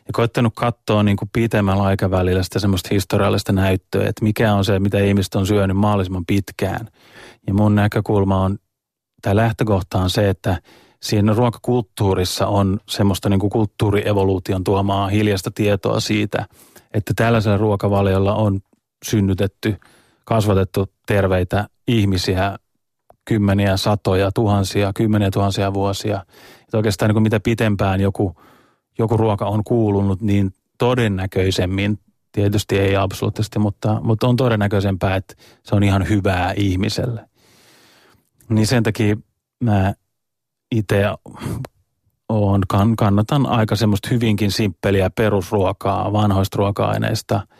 Ja 0.06 0.12
koittanut 0.12 0.52
katsoa 0.56 1.02
niin 1.02 1.16
kuin 1.16 1.30
pitemmällä 1.32 1.82
aikavälillä 1.82 2.42
sitä 2.42 2.58
semmoista 2.58 2.88
historiallista 2.92 3.52
näyttöä, 3.52 4.08
että 4.08 4.24
mikä 4.24 4.54
on 4.54 4.64
se, 4.64 4.80
mitä 4.80 4.98
ihmiset 4.98 5.34
on 5.34 5.46
syönyt 5.46 5.76
mahdollisimman 5.76 6.26
pitkään. 6.26 6.88
Ja 7.46 7.54
mun 7.54 7.74
näkökulma 7.74 8.42
on, 8.42 8.58
tämä 9.22 9.36
lähtökohta 9.36 9.98
on 9.98 10.10
se, 10.10 10.28
että 10.28 10.62
siinä 11.02 11.32
ruokakulttuurissa 11.32 12.46
on 12.46 12.80
semmoista 12.88 13.28
niin 13.28 13.40
kuin 13.40 13.50
kulttuurievoluution 13.50 14.64
tuomaa 14.64 15.08
hiljasta 15.08 15.50
tietoa 15.50 16.00
siitä, 16.00 16.46
että 16.94 17.12
tällaisella 17.16 17.56
ruokavaliolla 17.56 18.34
on 18.34 18.60
synnytetty, 19.04 19.76
kasvatettu 20.24 20.86
terveitä 21.06 21.68
ihmisiä 21.88 22.58
kymmeniä, 23.24 23.76
satoja, 23.76 24.32
tuhansia, 24.32 24.92
kymmeniä 24.94 25.30
tuhansia 25.30 25.74
vuosia. 25.74 26.22
Että 26.60 26.76
oikeastaan 26.76 27.08
niin 27.08 27.14
kuin 27.14 27.22
mitä 27.22 27.40
pitempään 27.40 28.00
joku, 28.00 28.36
joku 28.98 29.16
ruoka 29.16 29.46
on 29.46 29.64
kuulunut, 29.64 30.20
niin 30.20 30.50
todennäköisemmin, 30.78 31.98
tietysti 32.32 32.78
ei 32.78 32.96
absoluuttisesti, 32.96 33.58
mutta, 33.58 34.00
mutta 34.02 34.26
on 34.26 34.36
todennäköisempää, 34.36 35.16
että 35.16 35.34
se 35.62 35.74
on 35.74 35.82
ihan 35.82 36.08
hyvää 36.08 36.52
ihmiselle. 36.56 37.28
Niin 38.48 38.66
sen 38.66 38.82
takia 38.82 39.16
mä 39.60 39.94
itse 40.70 41.04
on, 42.28 42.62
kannatan 42.98 43.46
aika 43.46 43.76
semmoista 43.76 44.08
hyvinkin 44.10 44.50
simppeliä 44.50 45.10
perusruokaa 45.10 46.12
vanhoista 46.12 46.56
ruoka-aineista– 46.56 47.40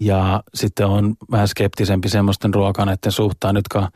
ja 0.00 0.42
sitten 0.54 0.86
on 0.86 1.14
vähän 1.30 1.48
skeptisempi 1.48 2.08
semmoisten 2.08 2.54
ruoka-aineiden 2.54 3.12
suhtaan, 3.12 3.56
jotka 3.56 3.88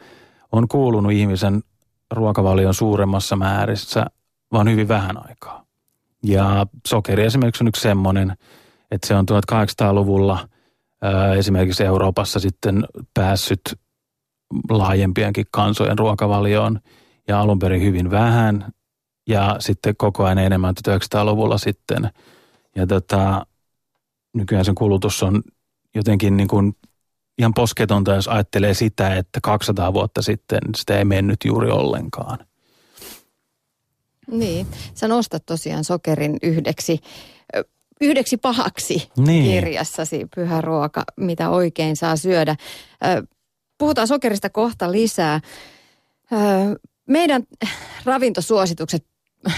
on 0.54 0.68
kuulunut 0.68 1.12
ihmisen 1.12 1.62
ruokavalion 2.11 2.75
suuremmassa 2.75 3.37
määrissä, 3.37 4.06
vaan 4.52 4.70
hyvin 4.70 4.88
vähän 4.88 5.28
aikaa. 5.28 5.64
Ja 6.23 6.66
sokeri 6.87 7.25
esimerkiksi 7.25 7.64
on 7.64 7.68
yksi 7.68 7.82
semmoinen, 7.82 8.37
että 8.90 9.06
se 9.06 9.14
on 9.14 9.26
1800-luvulla 9.30 10.49
ää, 11.02 11.34
esimerkiksi 11.34 11.84
Euroopassa 11.84 12.40
sitten 12.40 12.84
päässyt 13.14 13.61
laajempienkin 14.70 15.46
kansojen 15.50 15.99
ruokavalioon 15.99 16.80
ja 17.28 17.40
alun 17.40 17.58
perin 17.58 17.82
hyvin 17.82 18.11
vähän 18.11 18.73
ja 19.28 19.56
sitten 19.58 19.94
koko 19.96 20.25
ajan 20.25 20.38
enemmän 20.38 20.75
1900-luvulla 20.88 21.58
sitten. 21.58 22.11
Ja 22.76 22.87
tota, 22.87 23.46
nykyään 24.34 24.64
sen 24.64 24.75
kulutus 24.75 25.23
on 25.23 25.42
jotenkin 25.94 26.37
niin 26.37 26.49
kuin 26.49 26.76
ihan 27.38 27.54
posketonta, 27.54 28.14
jos 28.14 28.28
ajattelee 28.28 28.74
sitä, 28.74 29.16
että 29.16 29.40
200 29.42 29.92
vuotta 29.92 30.22
sitten 30.22 30.60
sitä 30.76 30.98
ei 30.98 31.04
mennyt 31.04 31.38
juuri 31.44 31.70
ollenkaan. 31.70 32.38
Niin, 34.30 34.66
sä 34.94 35.08
nostat 35.08 35.46
tosiaan 35.46 35.84
sokerin 35.84 36.36
yhdeksi, 36.42 36.98
yhdeksi 38.00 38.36
pahaksi 38.36 39.08
niin. 39.16 39.44
kirjassasi 39.44 40.26
Pyhä 40.34 40.60
ruoka, 40.60 41.04
mitä 41.16 41.50
oikein 41.50 41.96
saa 41.96 42.16
syödä. 42.16 42.56
Puhutaan 43.78 44.08
sokerista 44.08 44.50
kohta 44.50 44.92
lisää. 44.92 45.40
Meidän 47.08 47.42
ravintosuositukset 48.04 49.06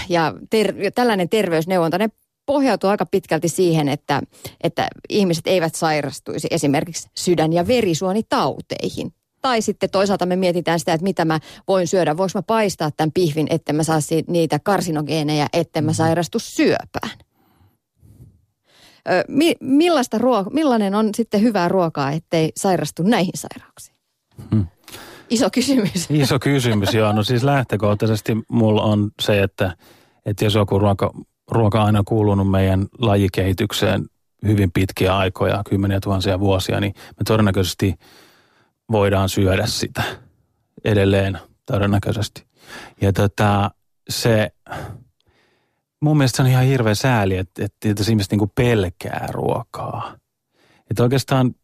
ja 0.09 0.33
ter- 0.49 0.75
tällainen 0.95 1.29
terveysneuvonta, 1.29 1.97
ne 1.97 2.09
pohjautuu 2.47 2.89
aika 2.89 3.05
pitkälti 3.05 3.49
siihen, 3.49 3.89
että, 3.89 4.21
että 4.63 4.87
ihmiset 5.09 5.47
eivät 5.47 5.75
sairastuisi 5.75 6.47
esimerkiksi 6.51 7.09
sydän- 7.17 7.53
ja 7.53 7.67
verisuonitauteihin 7.67 9.13
Tai 9.41 9.61
sitten 9.61 9.89
toisaalta 9.89 10.25
me 10.25 10.35
mietitään 10.35 10.79
sitä, 10.79 10.93
että 10.93 11.03
mitä 11.03 11.25
mä 11.25 11.39
voin 11.67 11.87
syödä. 11.87 12.17
Voinko 12.17 12.31
mä 12.39 12.41
paistaa 12.41 12.91
tämän 12.91 13.11
pihvin, 13.11 13.47
että 13.49 13.73
mä 13.73 13.83
saa 13.83 13.99
niitä 14.27 14.59
karsinogeeneja, 14.59 15.47
että 15.53 15.81
mä 15.81 15.93
sairastu 15.93 16.39
syöpään. 16.39 17.17
Ö, 19.09 19.23
mi, 19.27 19.55
millaista 19.59 20.17
ruoka, 20.17 20.49
millainen 20.49 20.95
on 20.95 21.09
sitten 21.15 21.41
hyvää 21.41 21.67
ruokaa, 21.67 22.11
ettei 22.11 22.51
sairastu 22.55 23.03
näihin 23.03 23.33
sairauksiin? 23.35 23.97
Hmm. 24.51 24.67
Iso 25.29 25.49
kysymys. 25.49 26.07
Iso 26.23 26.39
kysymys, 26.39 26.93
joo. 26.93 27.13
No 27.13 27.23
siis 27.23 27.43
lähtökohtaisesti 27.43 28.37
mulla 28.49 28.81
on 28.83 29.11
se, 29.21 29.43
että, 29.43 29.75
että 30.25 30.45
jos 30.45 30.55
joku 30.55 30.79
ruoka, 30.79 31.11
ruoka 31.51 31.83
aina 31.83 32.03
kuulunut 32.05 32.51
meidän 32.51 32.87
lajikehitykseen 32.97 34.05
hyvin 34.45 34.71
pitkiä 34.71 35.17
aikoja, 35.17 35.61
kymmeniä 35.69 35.99
tuhansia 35.99 36.39
vuosia, 36.39 36.79
niin 36.79 36.93
me 36.95 37.23
todennäköisesti 37.27 37.95
voidaan 38.91 39.29
syödä 39.29 39.65
sitä 39.65 40.03
edelleen 40.85 41.39
todennäköisesti. 41.65 42.47
Ja 43.01 43.13
tota, 43.13 43.71
se, 44.09 44.51
mun 46.01 46.17
mielestä 46.17 46.35
se 46.35 46.41
on 46.41 46.49
ihan 46.49 46.65
hirveä 46.65 46.95
sääli, 46.95 47.37
että, 47.37 47.65
että, 47.65 47.89
että 47.89 48.03
ihmiset 48.09 48.31
niin 48.31 48.51
pelkää 48.55 49.27
ruokaa. 49.31 50.15
Että 50.89 51.03
oikeastaan 51.03 51.55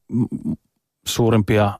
suurimpia 1.07 1.79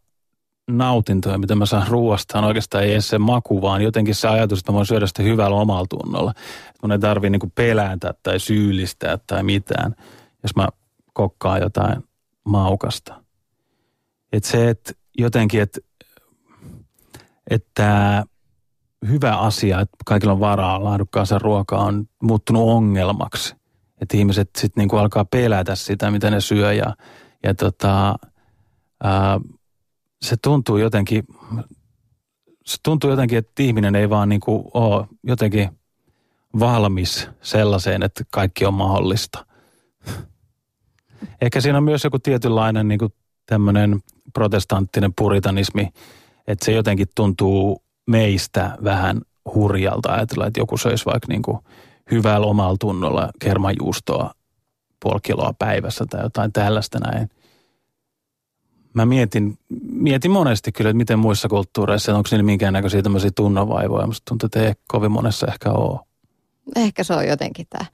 nautintoja, 0.67 1.37
mitä 1.37 1.55
mä 1.55 1.65
saan 1.65 1.87
ruoasta, 1.87 2.37
on 2.37 2.43
oikeastaan 2.43 2.83
ei 2.83 2.91
edes 2.91 3.07
se 3.07 3.17
maku, 3.17 3.61
vaan 3.61 3.81
jotenkin 3.81 4.15
se 4.15 4.27
ajatus, 4.27 4.59
että 4.59 4.71
mä 4.71 4.75
voin 4.75 4.85
syödä 4.85 5.07
sitä 5.07 5.23
hyvällä 5.23 5.57
omalla 5.57 5.87
tunnolla. 5.89 6.33
Mun 6.81 6.91
ei 6.91 6.99
tarvii 6.99 7.29
niin 7.29 7.51
pelätä 7.55 8.13
tai 8.23 8.39
syyllistää 8.39 9.17
tai 9.27 9.43
mitään, 9.43 9.95
jos 10.43 10.55
mä 10.55 10.67
kokkaan 11.13 11.61
jotain 11.61 12.03
maukasta. 12.43 13.23
Että 14.33 14.49
se, 14.49 14.69
että 14.69 14.93
jotenkin, 15.17 15.61
että, 15.61 15.79
että 17.49 18.23
hyvä 19.07 19.37
asia, 19.37 19.79
että 19.79 19.97
kaikilla 20.05 20.33
on 20.33 20.39
varaa 20.39 20.83
laadukkaaseen 20.83 21.41
ruokaa 21.41 21.83
on 21.83 22.05
muuttunut 22.23 22.69
ongelmaksi. 22.69 23.55
Että 24.01 24.17
ihmiset 24.17 24.49
sitten 24.57 24.81
niinku 24.81 24.97
alkaa 24.97 25.25
pelätä 25.25 25.75
sitä, 25.75 26.11
mitä 26.11 26.29
ne 26.29 26.41
syö 26.41 26.73
ja, 26.73 26.95
ja 27.43 27.53
tota, 27.53 28.15
ää, 29.03 29.39
se 30.23 30.37
tuntuu 30.37 30.77
jotenkin, 30.77 31.23
se 32.65 32.77
tuntuu 32.83 33.09
jotenkin, 33.09 33.37
että 33.37 33.63
ihminen 33.63 33.95
ei 33.95 34.09
vaan 34.09 34.29
niinku 34.29 34.71
ole 34.73 35.07
jotenkin 35.23 35.69
valmis 36.59 37.29
sellaiseen, 37.41 38.03
että 38.03 38.23
kaikki 38.31 38.65
on 38.65 38.73
mahdollista. 38.73 39.45
Ehkä 41.41 41.61
siinä 41.61 41.77
on 41.77 41.83
myös 41.83 42.03
joku 42.03 42.19
tietynlainen 42.19 42.87
niin 42.87 42.99
tämmöinen 43.45 43.99
protestanttinen 44.33 45.13
puritanismi, 45.17 45.89
että 46.47 46.65
se 46.65 46.71
jotenkin 46.71 47.07
tuntuu 47.15 47.83
meistä 48.07 48.77
vähän 48.83 49.21
hurjalta 49.53 50.13
ajatella, 50.13 50.47
että 50.47 50.59
joku 50.59 50.77
söisi 50.77 51.05
vaikka 51.05 51.27
niin 51.29 51.41
kuin 51.41 51.59
hyvällä 52.11 52.47
omalla 52.47 52.77
tunnolla 52.79 53.29
kermajuustoa 53.39 54.31
puoli 54.99 55.19
kiloa 55.23 55.53
päivässä 55.59 56.05
tai 56.09 56.23
jotain 56.23 56.53
tällaista 56.53 56.99
näin. 56.99 57.29
Mä 58.93 59.05
mietin, 59.05 59.57
mietin 59.91 60.31
monesti 60.31 60.71
kyllä, 60.71 60.89
että 60.89 60.97
miten 60.97 61.19
muissa 61.19 61.47
kulttuureissa, 61.47 62.15
onko 62.15 62.27
siinä 62.27 62.43
minkäännäköisiä 62.43 63.01
tämmöisiä 63.01 63.31
tunnonvaivoja. 63.35 64.07
Musta 64.07 64.23
tuntuu, 64.27 64.47
että 64.47 64.63
ei 64.63 64.73
kovin 64.87 65.11
monessa 65.11 65.47
ehkä 65.47 65.71
ole. 65.71 65.99
Ehkä 66.75 67.03
se 67.03 67.13
on 67.13 67.27
jotenkin 67.27 67.67
tämä 67.69 67.85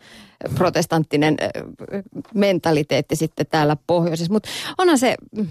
protestanttinen 0.56 1.38
mentaliteetti 2.34 3.16
sitten 3.16 3.46
täällä 3.48 3.78
pohjoisessa. 3.88 4.34
Mutta 4.34 4.50
onhan 4.78 4.98
se 4.98 5.16
mm, 5.36 5.48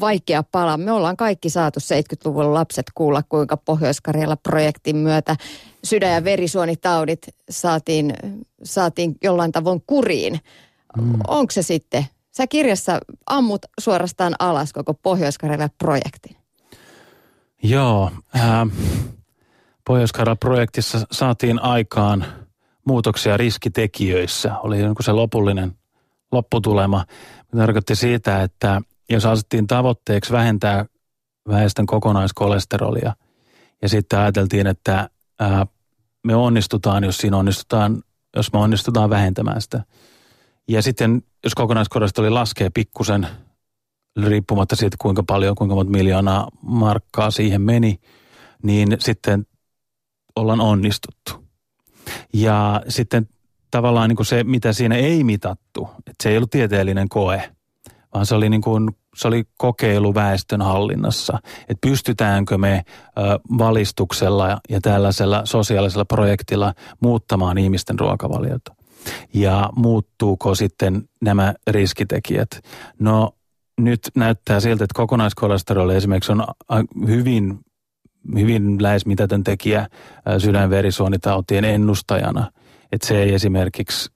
vaikea 0.00 0.42
pala. 0.42 0.76
Me 0.76 0.92
ollaan 0.92 1.16
kaikki 1.16 1.50
saatu 1.50 1.80
70-luvun 1.80 2.54
lapset 2.54 2.86
kuulla, 2.94 3.22
kuinka 3.28 3.56
pohjois 3.56 3.98
projektin 4.42 4.96
myötä 4.96 5.36
sydän- 5.84 6.14
ja 6.14 6.24
verisuonitaudit 6.24 7.28
saatiin, 7.50 8.14
saatiin 8.62 9.16
jollain 9.22 9.52
tavoin 9.52 9.82
kuriin. 9.86 10.40
Mm. 11.00 11.12
Onko 11.28 11.50
se 11.50 11.62
sitten? 11.62 12.06
Sä 12.38 12.46
kirjassa 12.46 13.00
ammut 13.26 13.66
suorastaan 13.80 14.34
alas 14.38 14.72
koko 14.72 14.94
pohjois 14.94 15.38
projektin. 15.78 16.36
Joo. 17.62 18.10
Äh, 18.36 18.68
pohjois 19.86 20.12
projektissa 20.40 21.06
saatiin 21.12 21.62
aikaan 21.62 22.24
muutoksia 22.86 23.36
riskitekijöissä. 23.36 24.58
Oli 24.58 24.78
se 25.00 25.12
lopullinen 25.12 25.72
lopputulema. 26.32 27.04
Tarkoitti 27.56 27.96
siitä, 27.96 28.42
että 28.42 28.80
jos 29.10 29.26
asettiin 29.26 29.66
tavoitteeksi 29.66 30.32
vähentää 30.32 30.86
väestön 31.48 31.86
kokonaiskolesterolia 31.86 33.14
ja 33.82 33.88
sitten 33.88 34.18
ajateltiin, 34.18 34.66
että 34.66 35.10
ää, 35.40 35.66
me 36.24 36.34
onnistutaan, 36.34 37.04
jos 37.04 37.18
siinä 37.18 37.36
onnistutaan, 37.36 38.02
jos 38.36 38.52
me 38.52 38.58
onnistutaan 38.58 39.10
vähentämään 39.10 39.60
sitä. 39.60 39.82
Ja 40.68 40.82
sitten 40.82 41.22
jos 41.44 41.54
kokonaiskolesteroli 41.54 42.30
laskee 42.30 42.70
pikkusen, 42.70 43.26
riippumatta 44.26 44.76
siitä 44.76 44.96
kuinka 45.00 45.22
paljon, 45.22 45.54
kuinka 45.54 45.74
monta 45.74 45.92
miljoonaa 45.92 46.48
markkaa 46.62 47.30
siihen 47.30 47.62
meni, 47.62 48.00
niin 48.62 48.96
sitten 48.98 49.46
ollaan 50.36 50.60
onnistuttu. 50.60 51.32
Ja 52.32 52.82
sitten 52.88 53.28
tavallaan 53.70 54.08
niin 54.08 54.16
kuin 54.16 54.26
se, 54.26 54.44
mitä 54.44 54.72
siinä 54.72 54.94
ei 54.94 55.24
mitattu, 55.24 55.88
että 55.98 56.22
se 56.22 56.30
ei 56.30 56.36
ollut 56.36 56.50
tieteellinen 56.50 57.08
koe– 57.08 57.42
vaan 58.14 58.26
se 58.26 58.34
oli, 58.34 58.48
niin 58.48 58.60
kuin, 58.60 58.90
se 59.16 59.28
oli 59.28 59.44
kokeilu 59.56 60.14
väestön 60.14 60.62
hallinnassa. 60.62 61.38
Että 61.60 61.88
pystytäänkö 61.88 62.58
me 62.58 62.84
valistuksella 63.58 64.60
ja 64.68 64.80
tällaisella 64.80 65.42
sosiaalisella 65.44 66.04
projektilla 66.04 66.74
muuttamaan 67.00 67.58
ihmisten 67.58 67.98
ruokavaliota. 67.98 68.74
Ja 69.34 69.70
muuttuuko 69.76 70.54
sitten 70.54 71.08
nämä 71.22 71.54
riskitekijät? 71.70 72.48
No 72.98 73.34
nyt 73.80 74.00
näyttää 74.16 74.60
siltä, 74.60 74.84
että 74.84 74.94
kokonaiskolesteroli 74.94 75.96
esimerkiksi 75.96 76.32
on 76.32 76.44
hyvin, 77.06 77.58
hyvin 78.34 78.82
lähes 78.82 79.06
mitätön 79.06 79.44
tekijä 79.44 79.88
sydänverisuonitautien 80.38 81.64
ennustajana. 81.64 82.50
Että 82.92 83.06
se 83.06 83.22
ei 83.22 83.34
esimerkiksi 83.34 84.10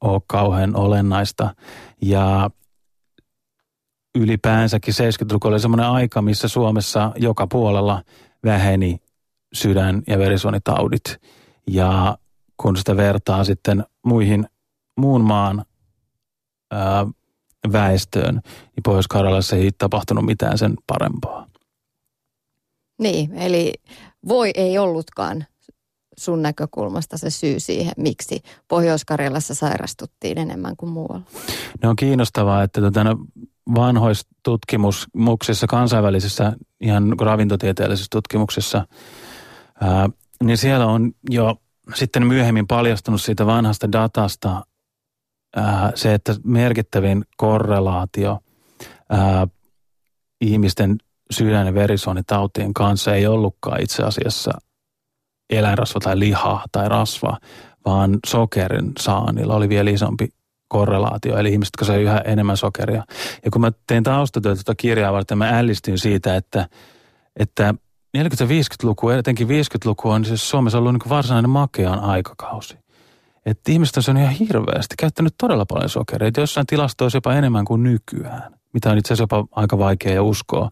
ole 0.00 0.20
kauhean 0.26 0.76
olennaista. 0.76 1.54
Ja 2.02 2.50
ylipäänsäkin 4.18 4.94
70-luku 4.94 5.48
oli 5.48 5.60
semmoinen 5.60 5.86
aika, 5.86 6.22
missä 6.22 6.48
Suomessa 6.48 7.12
joka 7.16 7.46
puolella 7.46 8.02
väheni 8.44 8.98
sydän- 9.54 10.02
ja 10.06 10.18
verisuonitaudit. 10.18 11.20
Ja 11.70 12.18
kun 12.64 12.76
sitä 12.76 12.96
vertaa 12.96 13.44
sitten 13.44 13.84
muihin 14.06 14.46
muun 14.96 15.24
maan 15.24 15.64
ää, 16.70 17.06
väestöön, 17.72 18.34
niin 18.44 18.82
Pohjois-Karjalassa 18.84 19.56
ei 19.56 19.70
tapahtunut 19.78 20.24
mitään 20.24 20.58
sen 20.58 20.74
parempaa. 20.86 21.46
Niin, 22.98 23.34
eli 23.34 23.72
voi 24.28 24.50
ei 24.54 24.78
ollutkaan 24.78 25.44
sun 26.18 26.42
näkökulmasta 26.42 27.18
se 27.18 27.30
syy 27.30 27.60
siihen, 27.60 27.92
miksi 27.96 28.40
Pohjois-Karjalassa 28.68 29.54
sairastuttiin 29.54 30.38
enemmän 30.38 30.76
kuin 30.76 30.90
muualla? 30.90 31.22
Ne 31.82 31.88
on 31.88 31.96
kiinnostavaa, 31.96 32.62
että 32.62 32.80
tota, 32.80 33.04
no, 33.04 33.16
vanhoissa 33.74 34.28
tutkimuksissa, 34.44 35.66
kansainvälisissä 35.66 36.52
ihan 36.80 37.14
ravintotieteellisissä 37.20 38.08
tutkimuksissa, 38.12 38.86
ää, 39.80 40.08
niin 40.42 40.58
siellä 40.58 40.86
on 40.86 41.12
jo 41.30 41.56
sitten 41.94 42.26
myöhemmin 42.26 42.66
paljastunut 42.66 43.22
siitä 43.22 43.46
vanhasta 43.46 43.92
datasta 43.92 44.62
ää, 45.56 45.92
se, 45.94 46.14
että 46.14 46.34
merkittävin 46.44 47.24
korrelaatio 47.36 48.38
ää, 49.10 49.46
ihmisten 50.40 50.96
sydän- 51.30 51.66
ja 51.66 51.74
verisuonitautien 51.74 52.74
kanssa 52.74 53.14
ei 53.14 53.26
ollutkaan 53.26 53.82
itse 53.82 54.02
asiassa 54.02 54.50
eläinrasva 55.50 56.00
tai 56.00 56.18
liha 56.18 56.64
tai 56.72 56.88
rasva, 56.88 57.38
vaan 57.86 58.18
sokerin 58.26 58.92
saannilla 59.00 59.54
oli 59.54 59.68
vielä 59.68 59.90
isompi 59.90 60.28
korrelaatio, 60.68 61.38
eli 61.38 61.52
ihmiset, 61.52 61.72
jotka 61.80 61.96
yhä 61.96 62.18
enemmän 62.18 62.56
sokeria. 62.56 63.04
Ja 63.44 63.50
kun 63.50 63.60
mä 63.60 63.72
tein 63.86 64.02
taustatyötä 64.02 64.54
tuota 64.64 64.74
kirjaa 64.74 65.12
varten, 65.12 65.38
mä 65.38 65.58
ällistyin 65.58 65.98
siitä, 65.98 66.36
että, 66.36 66.68
että 67.36 67.74
40-50-luku, 68.18 69.08
etenkin 69.08 69.48
50-luku 69.48 70.10
on 70.10 70.24
siis 70.24 70.50
Suomessa 70.50 70.78
ollut 70.78 70.92
niin 70.92 71.08
varsinainen 71.08 71.50
makean 71.50 71.98
aikakausi. 71.98 72.78
Että 73.46 73.72
ihmiset 73.72 74.08
on 74.08 74.16
ihan 74.16 74.32
hirveästi, 74.32 74.94
käyttänyt 74.98 75.34
todella 75.38 75.66
paljon 75.66 75.88
sokereita, 75.88 76.40
jossain 76.40 76.66
tilastoissa 76.66 77.16
jopa 77.16 77.34
enemmän 77.34 77.64
kuin 77.64 77.82
nykyään, 77.82 78.54
mitä 78.72 78.90
on 78.90 78.98
itse 78.98 79.14
asiassa 79.14 79.22
jopa 79.22 79.46
aika 79.52 79.78
vaikea 79.78 80.22
uskoa. 80.22 80.70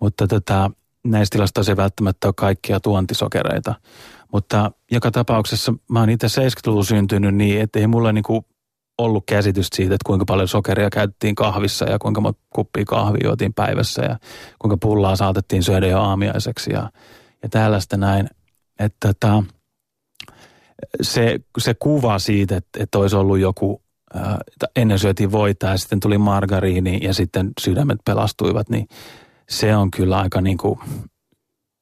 Mutta 0.00 0.26
tätä, 0.26 0.70
näissä 1.06 1.32
tilastoissa 1.32 1.72
ei 1.72 1.76
välttämättä 1.76 2.28
ole 2.28 2.34
kaikkia 2.36 2.80
tuontisokereita. 2.80 3.74
Mutta 4.32 4.70
joka 4.90 5.10
tapauksessa 5.10 5.74
mä 5.88 6.00
oon 6.00 6.10
itse 6.10 6.26
70-luvulla 6.26 6.84
syntynyt 6.84 7.34
niin, 7.34 7.60
että 7.60 7.78
ei 7.78 7.86
mulla 7.86 8.12
niinku 8.12 8.44
ollut 8.98 9.24
käsitystä 9.26 9.76
siitä, 9.76 9.94
että 9.94 10.06
kuinka 10.06 10.24
paljon 10.24 10.48
sokeria 10.48 10.90
käytettiin 10.90 11.34
kahvissa 11.34 11.84
ja 11.84 11.98
kuinka 11.98 12.20
monta 12.20 12.40
kuppia 12.50 12.84
kahvia 12.84 13.20
juotiin 13.24 13.54
päivässä 13.54 14.02
ja 14.02 14.18
kuinka 14.58 14.76
pullaa 14.76 15.16
saatettiin 15.16 15.62
syödä 15.62 15.86
jo 15.86 16.00
aamiaiseksi 16.00 16.72
ja, 16.72 16.90
ja 17.42 17.48
tällaista 17.48 17.96
näin. 17.96 18.28
Että 18.78 19.08
tota, 19.08 19.42
se, 21.02 21.40
se 21.58 21.74
kuva 21.74 22.18
siitä, 22.18 22.56
että, 22.56 22.82
että 22.82 22.98
olisi 22.98 23.16
ollut 23.16 23.38
joku, 23.38 23.82
ää, 24.14 24.38
ennen 24.76 24.98
syötiin 24.98 25.32
voita 25.32 25.66
ja 25.66 25.76
sitten 25.76 26.00
tuli 26.00 26.18
margariini 26.18 26.98
ja 27.02 27.14
sitten 27.14 27.50
sydämet 27.60 27.98
pelastuivat, 28.04 28.70
niin 28.70 28.88
se 29.48 29.76
on 29.76 29.90
kyllä 29.90 30.18
aika 30.18 30.40
niin 30.40 30.58
kuin 30.58 30.78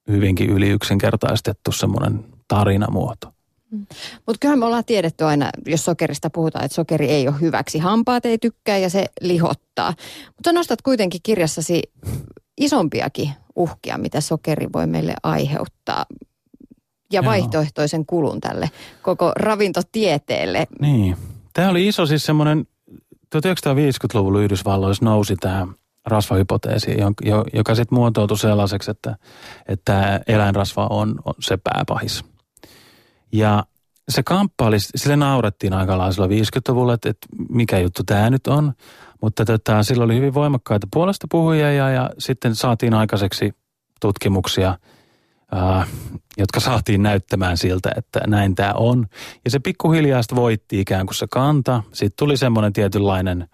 hyvinkin 0.07 0.49
yli 0.49 0.69
yksinkertaistettu 0.69 1.71
semmoinen 1.71 2.25
tarinamuoto. 2.47 3.36
Mutta 3.71 4.37
kyllähän 4.39 4.59
me 4.59 4.65
ollaan 4.65 4.85
tiedetty 4.85 5.23
aina, 5.23 5.49
jos 5.65 5.85
sokerista 5.85 6.29
puhutaan, 6.29 6.65
että 6.65 6.75
sokeri 6.75 7.09
ei 7.09 7.27
ole 7.27 7.41
hyväksi. 7.41 7.79
Hampaat 7.79 8.25
ei 8.25 8.37
tykkää 8.37 8.77
ja 8.77 8.89
se 8.89 9.05
lihottaa. 9.21 9.93
Mutta 10.35 10.53
nostat 10.53 10.81
kuitenkin 10.81 11.21
kirjassasi 11.23 11.81
isompiakin 12.57 13.31
uhkia, 13.55 13.97
mitä 13.97 14.21
sokeri 14.21 14.67
voi 14.73 14.87
meille 14.87 15.13
aiheuttaa. 15.23 16.05
Ja 17.13 17.21
Joo. 17.21 17.25
vaihtoehtoisen 17.25 18.05
kulun 18.05 18.41
tälle 18.41 18.71
koko 19.01 19.31
ravintotieteelle. 19.35 20.67
Niin. 20.81 21.17
Tämä 21.53 21.69
oli 21.69 21.87
iso 21.87 22.05
siis 22.05 22.25
semmoinen, 22.25 22.67
1950-luvulla 23.35 24.41
Yhdysvalloissa 24.41 25.05
nousi 25.05 25.35
tämä 25.35 25.67
rasvahypoteesi, 26.05 26.97
joka 27.53 27.75
sitten 27.75 27.95
muotoutui 27.97 28.37
sellaiseksi, 28.37 28.91
että, 28.91 29.15
että 29.67 30.21
eläinrasva 30.27 30.87
on, 30.89 31.15
on 31.25 31.33
se 31.39 31.57
pääpahis. 31.57 32.23
Ja 33.31 33.63
se 34.09 34.23
kamppaili, 34.23 34.79
sille 34.79 35.15
naurettiin 35.15 35.73
aika 35.73 35.97
lailla 35.97 36.27
50-luvulla, 36.27 36.93
että, 36.93 37.09
että 37.09 37.27
mikä 37.49 37.79
juttu 37.79 38.03
tämä 38.03 38.29
nyt 38.29 38.47
on. 38.47 38.73
Mutta 39.21 39.45
tota, 39.45 39.83
sillä 39.83 40.03
oli 40.03 40.15
hyvin 40.15 40.33
voimakkaita 40.33 40.87
puolesta 40.93 41.27
puhujia 41.31 41.71
ja, 41.71 41.89
ja 41.89 42.09
sitten 42.17 42.55
saatiin 42.55 42.93
aikaiseksi 42.93 43.51
tutkimuksia, 44.01 44.77
ää, 45.51 45.87
jotka 46.37 46.59
saatiin 46.59 47.03
näyttämään 47.03 47.57
siltä, 47.57 47.91
että 47.95 48.19
näin 48.27 48.55
tämä 48.55 48.73
on. 48.73 49.05
Ja 49.45 49.51
se 49.51 49.59
pikkuhiljaa 49.59 50.21
voitti 50.35 50.79
ikään 50.79 51.05
kuin 51.05 51.15
se 51.15 51.25
kanta. 51.31 51.83
Sitten 51.93 52.17
tuli 52.19 52.37
semmoinen 52.37 52.73
tietynlainen 52.73 53.47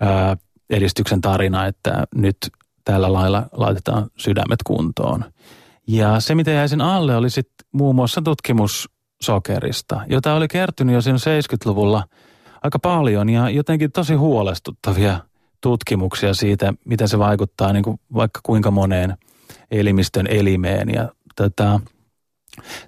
ää, 0.00 0.36
edistyksen 0.70 1.20
tarina, 1.20 1.66
että 1.66 2.06
nyt 2.14 2.36
tällä 2.84 3.12
lailla 3.12 3.46
laitetaan 3.52 4.10
sydämet 4.16 4.62
kuntoon. 4.66 5.24
Ja 5.86 6.20
se, 6.20 6.34
mitä 6.34 6.50
jäi 6.50 6.68
sen 6.68 6.80
alle, 6.80 7.16
oli 7.16 7.30
sitten 7.30 7.66
muun 7.72 7.94
muassa 7.94 8.22
tutkimus 8.22 8.88
sokerista, 9.22 10.00
jota 10.08 10.34
oli 10.34 10.48
kertynyt 10.48 10.94
jo 10.94 11.00
siinä 11.00 11.18
70-luvulla 11.18 12.04
aika 12.62 12.78
paljon 12.78 13.28
ja 13.28 13.50
jotenkin 13.50 13.92
tosi 13.92 14.14
huolestuttavia 14.14 15.20
tutkimuksia 15.60 16.34
siitä, 16.34 16.74
mitä 16.84 17.06
se 17.06 17.18
vaikuttaa 17.18 17.72
niin 17.72 17.82
kuin 17.82 18.00
vaikka 18.14 18.40
kuinka 18.42 18.70
moneen 18.70 19.16
elimistön 19.70 20.26
elimeen. 20.26 20.88
Ja 20.88 21.08
tota, 21.36 21.80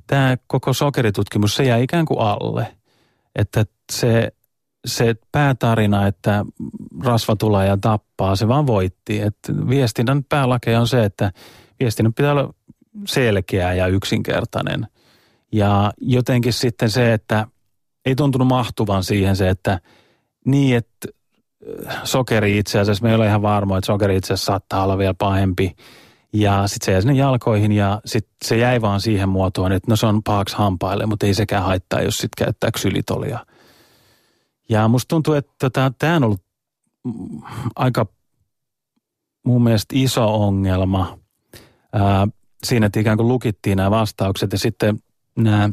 tämä 0.06 0.36
koko 0.46 0.72
sokeritutkimus, 0.72 1.54
se 1.54 1.64
jäi 1.64 1.82
ikään 1.82 2.06
kuin 2.06 2.20
alle. 2.20 2.76
Että 3.36 3.64
se, 3.92 4.32
se 4.86 5.14
päätarina, 5.32 6.06
että 6.06 6.44
rasva 7.04 7.36
tulee 7.36 7.66
ja 7.66 7.76
tappaa, 7.76 8.36
se 8.36 8.48
vaan 8.48 8.66
voitti. 8.66 9.20
Että 9.20 9.52
viestinnän 9.68 10.24
päälakeja 10.24 10.80
on 10.80 10.88
se, 10.88 11.04
että 11.04 11.32
viestinnän 11.80 12.14
pitää 12.14 12.32
olla 12.32 12.54
selkeä 13.06 13.74
ja 13.74 13.86
yksinkertainen– 13.86 14.86
ja 15.52 15.92
jotenkin 16.00 16.52
sitten 16.52 16.90
se, 16.90 17.12
että 17.12 17.46
ei 18.04 18.14
tuntunut 18.14 18.48
mahtuvan 18.48 19.04
siihen 19.04 19.36
se, 19.36 19.48
että 19.48 19.80
niin, 20.44 20.76
että 20.76 21.08
äh, 21.88 22.00
sokeri 22.04 22.58
itse 22.58 22.80
asiassa, 22.80 23.02
me 23.02 23.08
ei 23.08 23.14
ole 23.14 23.26
ihan 23.26 23.42
varmoja, 23.42 23.78
että 23.78 23.86
sokeri 23.86 24.16
itse 24.16 24.34
asiassa 24.34 24.52
saattaa 24.52 24.84
olla 24.84 24.98
vielä 24.98 25.14
pahempi. 25.14 25.76
Ja 26.32 26.68
sitten 26.68 26.86
se 26.86 26.92
jäi 26.92 27.02
sinne 27.02 27.14
jalkoihin 27.14 27.72
ja 27.72 28.00
sitten 28.04 28.32
se 28.44 28.56
jäi 28.56 28.80
vaan 28.80 29.00
siihen 29.00 29.28
muotoon, 29.28 29.72
että 29.72 29.90
no 29.90 29.96
se 29.96 30.06
on 30.06 30.22
pahaksi 30.22 30.56
hampaille, 30.56 31.06
mutta 31.06 31.26
ei 31.26 31.34
sekään 31.34 31.64
haittaa, 31.64 32.02
jos 32.02 32.14
sitten 32.14 32.44
käyttää 32.44 32.70
ksylitolia. 32.70 33.46
Ja 34.68 34.88
musta 34.88 35.08
tuntuu, 35.08 35.34
että 35.34 35.52
tota, 35.60 35.92
tämä 35.98 36.16
on 36.16 36.24
ollut 36.24 36.42
aika 37.76 38.06
mun 39.46 39.64
mielestä 39.64 39.94
iso 39.98 40.44
ongelma 40.46 41.18
ää, 41.92 42.28
siinä, 42.64 42.86
että 42.86 43.00
ikään 43.00 43.16
kuin 43.16 43.28
lukittiin 43.28 43.76
nämä 43.76 43.90
vastaukset 43.90 44.52
ja 44.52 44.58
sitten 44.58 44.98
nämä 45.42 45.70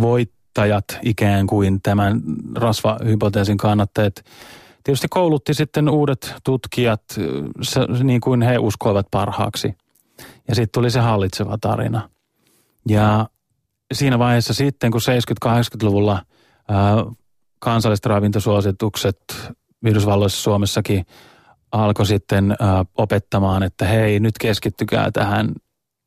voittajat 0.00 0.84
ikään 1.02 1.46
kuin 1.46 1.82
tämän 1.82 2.20
rasvahypoteesin 2.56 3.56
kannattajat 3.56 4.14
tietysti 4.84 5.08
koulutti 5.10 5.54
sitten 5.54 5.88
uudet 5.88 6.34
tutkijat 6.44 7.02
niin 8.02 8.20
kuin 8.20 8.42
he 8.42 8.58
uskoivat 8.58 9.06
parhaaksi. 9.10 9.74
Ja 10.48 10.54
sitten 10.54 10.72
tuli 10.80 10.90
se 10.90 11.00
hallitseva 11.00 11.58
tarina. 11.60 12.10
Ja 12.88 13.28
siinä 13.94 14.18
vaiheessa 14.18 14.54
sitten, 14.54 14.90
kun 14.90 15.00
70-80-luvulla 15.46 16.22
ää, 16.68 16.96
kansalliset 17.58 18.06
ravintosuositukset 18.06 19.18
Yhdysvalloissa 19.86 20.42
Suomessakin 20.42 21.06
alkoi 21.72 22.06
sitten 22.06 22.56
opettamaan, 22.94 23.62
että 23.62 23.84
hei, 23.84 24.20
nyt 24.20 24.38
keskittykää 24.38 25.10
tähän 25.10 25.52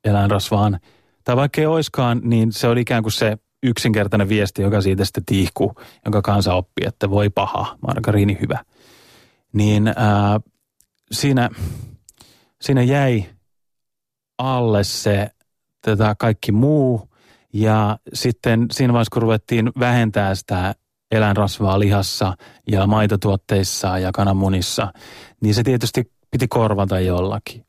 eläinrasvaan– 0.04 0.80
tai 1.24 1.36
vaikka 1.36 1.62
ei 1.62 1.68
oiskaan, 1.68 2.22
niin 2.24 2.52
se 2.52 2.68
oli 2.68 2.82
ikään 2.82 3.04
kuin 3.04 3.14
se 3.14 3.38
yksinkertainen 3.64 4.30
viesti, 4.30 4.62
joka 4.62 4.82
siitä 4.82 5.06
sitten 5.06 5.26
tiihkuu, 5.26 5.76
jonka 6.06 6.22
kansa 6.22 6.54
oppi, 6.54 6.86
että 6.86 7.10
voi 7.10 7.30
paha, 7.30 7.78
margariini 7.88 8.38
hyvä. 8.42 8.60
Niin 9.54 9.88
ää, 9.88 10.40
siinä, 11.12 11.50
siinä 12.62 12.84
jäi 12.84 13.26
alle 14.38 14.84
se 14.84 15.30
tätä 15.82 16.16
kaikki 16.20 16.52
muu 16.52 17.10
ja 17.54 17.98
sitten 18.14 18.66
siinä 18.72 18.94
vaiheessa, 18.94 19.14
kun 19.14 19.22
ruvettiin 19.22 19.72
vähentää 19.80 20.36
sitä 20.36 20.76
eläinrasvaa 21.12 21.80
lihassa 21.80 22.34
ja 22.72 22.88
maitotuotteissa 22.88 24.00
ja 24.00 24.12
kananmunissa, 24.12 24.94
niin 25.42 25.56
se 25.56 25.64
tietysti 25.64 26.12
piti 26.32 26.48
korvata 26.48 27.00
jollakin. 27.00 27.66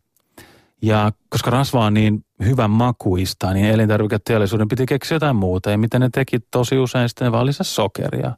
Ja 0.84 1.12
koska 1.28 1.50
rasva 1.50 1.84
on 1.84 1.94
niin 1.94 2.24
hyvän 2.44 2.70
makuista, 2.70 3.52
niin 3.52 3.66
elintarviketeollisuuden 3.66 4.68
piti 4.68 4.86
keksiä 4.86 5.14
jotain 5.14 5.36
muuta. 5.36 5.70
Ja 5.70 5.78
mitä 5.78 5.98
ne 5.98 6.08
teki 6.12 6.40
tosi 6.50 6.78
usein 6.78 7.08
sitten, 7.08 7.32
vaan 7.32 7.46
lisäsi 7.46 7.74
sokeria. 7.74 8.32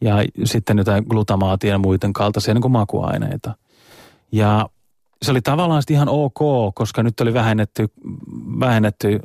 Ja 0.00 0.14
sitten 0.44 0.78
jotain 0.78 1.04
glutamaatia 1.08 1.70
ja 1.70 1.78
muiden 1.78 2.12
kaltaisia 2.12 2.54
niin 2.54 2.62
kuin 2.62 2.72
makuaineita. 2.72 3.54
Ja 4.32 4.68
se 5.22 5.30
oli 5.30 5.40
tavallaan 5.40 5.82
ihan 5.90 6.08
ok, 6.08 6.74
koska 6.74 7.02
nyt 7.02 7.20
oli 7.20 7.34
vähennetty, 7.34 7.88
vähennetty 8.60 9.20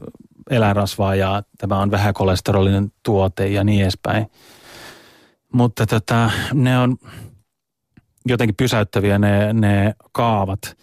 eläinrasvaa 0.49 1.15
ja 1.15 1.43
tämä 1.57 1.79
on 1.79 1.91
kolesterolinen 2.13 2.91
tuote 3.03 3.47
ja 3.47 3.63
niin 3.63 3.81
edespäin. 3.81 4.27
Mutta 5.53 5.86
tota, 5.86 6.31
ne 6.53 6.79
on 6.79 6.97
jotenkin 8.25 8.55
pysäyttäviä 8.55 9.19
ne, 9.19 9.53
ne 9.53 9.95
kaavat– 10.12 10.60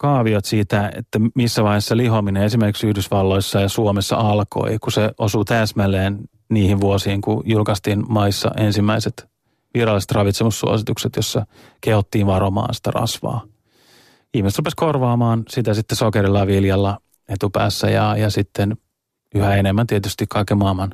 kaaviot 0.00 0.44
siitä, 0.44 0.92
että 0.96 1.18
missä 1.34 1.64
vaiheessa 1.64 1.96
lihominen 1.96 2.42
esimerkiksi 2.42 2.86
Yhdysvalloissa 2.86 3.60
ja 3.60 3.68
Suomessa 3.68 4.16
alkoi, 4.16 4.78
kun 4.78 4.92
se 4.92 5.10
osuu 5.18 5.44
täsmälleen 5.44 6.18
niihin 6.48 6.80
vuosiin, 6.80 7.20
kun 7.20 7.42
julkaistiin 7.44 8.04
maissa 8.08 8.50
ensimmäiset 8.56 9.28
viralliset 9.74 10.10
ravitsemussuositukset, 10.10 11.16
jossa 11.16 11.46
kehottiin 11.80 12.26
varomaan 12.26 12.74
sitä 12.74 12.90
rasvaa. 12.90 13.44
Ihmiset 14.34 14.58
rupesivat 14.58 14.80
korvaamaan 14.80 15.42
sitä 15.48 15.74
sitten 15.74 15.96
sokerilla 15.96 16.38
ja 16.38 16.46
viljalla 16.46 16.98
etupäässä 17.28 17.90
ja, 17.90 18.16
ja 18.16 18.30
sitten 18.30 18.76
yhä 19.34 19.54
enemmän 19.54 19.86
tietysti 19.86 20.26
kaiken 20.28 20.58
maailman 20.58 20.90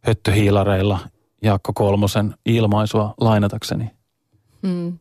höttöhiilareilla 0.00 0.98
Jaakko 1.42 1.72
Kolmosen 1.72 2.34
ilmaisua 2.46 3.14
lainatakseni. 3.20 3.90
Hmm 4.66 4.98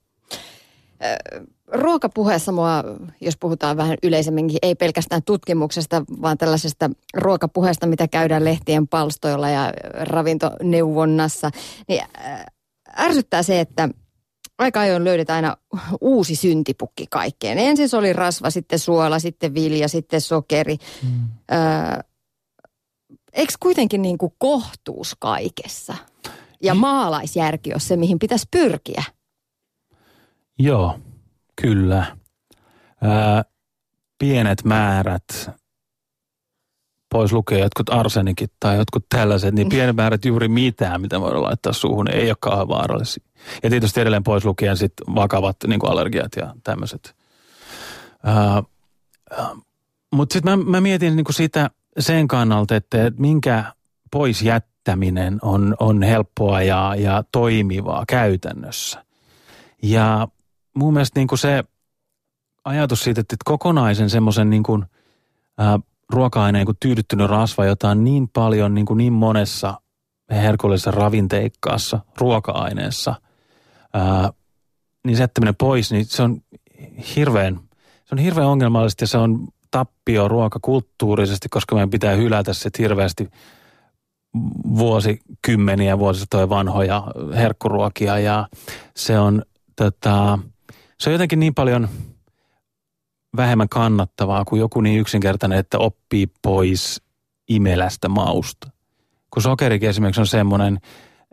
ruokapuheessa 1.72 2.52
mua, 2.52 2.84
jos 3.22 3.38
puhutaan 3.38 3.78
vähän 3.78 3.98
yleisemminkin, 4.04 4.60
ei 4.62 4.76
pelkästään 4.76 5.24
tutkimuksesta, 5.24 6.04
vaan 6.22 6.38
tällaisesta 6.38 6.90
ruokapuheesta, 7.14 7.88
mitä 7.88 8.08
käydään 8.08 8.46
lehtien 8.46 8.88
palstoilla 8.88 9.50
ja 9.50 9.74
ravintoneuvonnassa, 9.94 11.52
niin 11.88 12.02
äh, 12.26 12.46
ärsyttää 12.98 13.44
se, 13.44 13.60
että 13.60 13.90
aika 14.58 14.80
ajoin 14.80 15.04
löydetään 15.04 15.46
aina 15.46 15.58
uusi 16.02 16.36
syntipukki 16.36 17.06
kaikkeen. 17.10 17.58
Ensin 17.58 17.90
se 17.90 17.98
oli 17.98 18.14
rasva, 18.14 18.50
sitten 18.50 18.80
suola, 18.80 19.20
sitten 19.20 19.54
vilja, 19.54 19.88
sitten 19.88 20.22
sokeri. 20.22 20.78
Mm. 21.04 21.30
Öö, 21.52 22.00
eikö 23.34 23.54
kuitenkin 23.60 24.02
niin 24.02 24.18
kuin 24.18 24.34
kohtuus 24.38 25.16
kaikessa? 25.20 25.96
Ja 26.64 26.74
maalaisjärki 26.74 27.74
on 27.74 27.80
se, 27.80 27.96
mihin 27.96 28.20
pitäisi 28.20 28.48
pyrkiä? 28.52 29.04
Joo, 30.60 31.00
Kyllä. 31.62 32.18
Ää, 33.02 33.44
pienet 34.20 34.64
määrät 34.64 35.52
pois 37.12 37.34
lukee 37.34 37.60
jotkut 37.60 37.90
arsenikit 37.90 38.52
tai 38.60 38.78
jotkut 38.78 39.06
tällaiset, 39.10 39.56
niin 39.56 39.70
pienet 39.70 39.96
määrät 39.96 40.26
juuri 40.26 40.48
mitään, 40.48 41.02
mitä 41.02 41.22
voidaan 41.22 41.44
laittaa 41.44 41.74
suuhun, 41.74 42.08
ei 42.08 42.30
ole 42.30 42.38
kauhean 42.40 42.68
vaarallisia. 42.68 43.24
Ja 43.64 43.70
tietysti 43.70 44.02
edelleen 44.02 44.24
pois 44.24 44.46
lukien 44.46 44.78
sit 44.78 44.94
vakavat 45.16 45.56
niin 45.68 45.80
allergiat 45.90 46.32
ja 46.36 46.56
tämmöiset. 46.64 47.16
Mutta 50.14 50.34
sitten 50.34 50.60
mä, 50.60 50.66
mä 50.66 50.82
mietin 50.82 51.16
niin 51.16 51.26
sitä 51.34 51.70
sen 52.00 52.28
kannalta, 52.28 52.76
että 52.76 53.12
minkä 53.18 53.64
pois 54.12 54.42
jättäminen 54.42 55.40
on, 55.42 55.76
on 55.80 56.04
helppoa 56.04 56.62
ja, 56.62 56.96
ja 56.98 57.24
toimivaa 57.32 58.04
käytännössä. 58.08 59.06
Ja 59.84 60.28
mun 60.76 60.94
mielestä 60.94 61.20
niin 61.20 61.28
kuin 61.28 61.40
se 61.40 61.64
ajatus 62.66 63.04
siitä, 63.04 63.22
että 63.22 63.36
kokonaisen 63.46 64.10
semmoisen 64.10 64.50
niin 64.50 64.64
kuin, 64.64 64.86
ää, 65.58 65.80
ruoka-aineen 66.10 66.66
kuin 66.66 66.78
tyydyttynyt 66.80 67.30
rasva, 67.30 67.66
jota 67.66 67.90
on 67.90 68.04
niin 68.04 68.28
paljon 68.28 68.74
niin, 68.74 68.86
kuin 68.86 68.98
niin 68.98 69.14
monessa 69.14 69.82
herkullisessa 70.32 70.92
ravinteikkaassa 70.92 72.00
ruoka-aineessa, 72.18 73.16
ää, 73.94 74.34
niin 75.06 75.18
se 75.18 75.24
jättäminen 75.24 75.56
pois, 75.56 75.92
niin 75.92 76.06
se 76.06 76.24
on 76.24 76.42
hirveän, 77.16 77.60
se 78.06 78.16
on 78.16 78.18
hirveän 78.18 78.48
ongelmallista 78.48 79.04
ja 79.04 79.08
se 79.08 79.18
on 79.18 79.48
tappio 79.72 80.28
ruokakulttuurisesti, 80.28 81.50
koska 81.50 81.76
meidän 81.76 81.90
pitää 81.90 82.16
hylätä 82.16 82.54
se 82.54 82.70
hirveästi 82.80 83.30
vuosikymmeniä, 84.78 86.00
vuosisatoja 86.00 86.50
vanhoja 86.50 87.04
herkkuruokia 87.36 88.20
ja 88.20 88.48
se 88.96 89.20
on, 89.20 89.42
tota, 89.76 90.40
se 91.02 91.10
on 91.10 91.14
jotenkin 91.14 91.40
niin 91.40 91.54
paljon– 91.54 91.90
vähemmän 93.38 93.70
kannattavaa 93.70 94.46
kuin 94.46 94.60
joku 94.60 94.82
niin 94.82 95.00
yksinkertainen, 95.00 95.60
että 95.60 95.78
oppii 95.78 96.28
pois 96.42 97.02
imelästä 97.50 98.10
mausta. 98.10 98.72
Kun 99.34 99.44
sokerikin 99.44 99.90
esimerkiksi 99.90 100.22
on 100.22 100.28
semmoinen, 100.28 100.80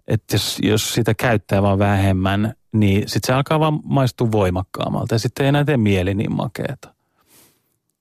että 0.09 0.35
jos, 0.35 0.59
jos 0.63 0.95
sitä 0.95 1.15
käyttää 1.15 1.63
vaan 1.63 1.79
vähemmän, 1.79 2.55
niin 2.73 3.09
sitten 3.09 3.27
se 3.27 3.33
alkaa 3.33 3.61
vaan 3.61 3.81
maistua 3.85 4.33
voimakkaammalta 4.33 5.15
ja 5.15 5.19
sitten 5.19 5.45
ei 5.45 5.49
enää 5.49 5.65
tee 5.65 5.77
mieli 5.77 6.15
niin 6.15 6.33
makeeta. 6.33 6.95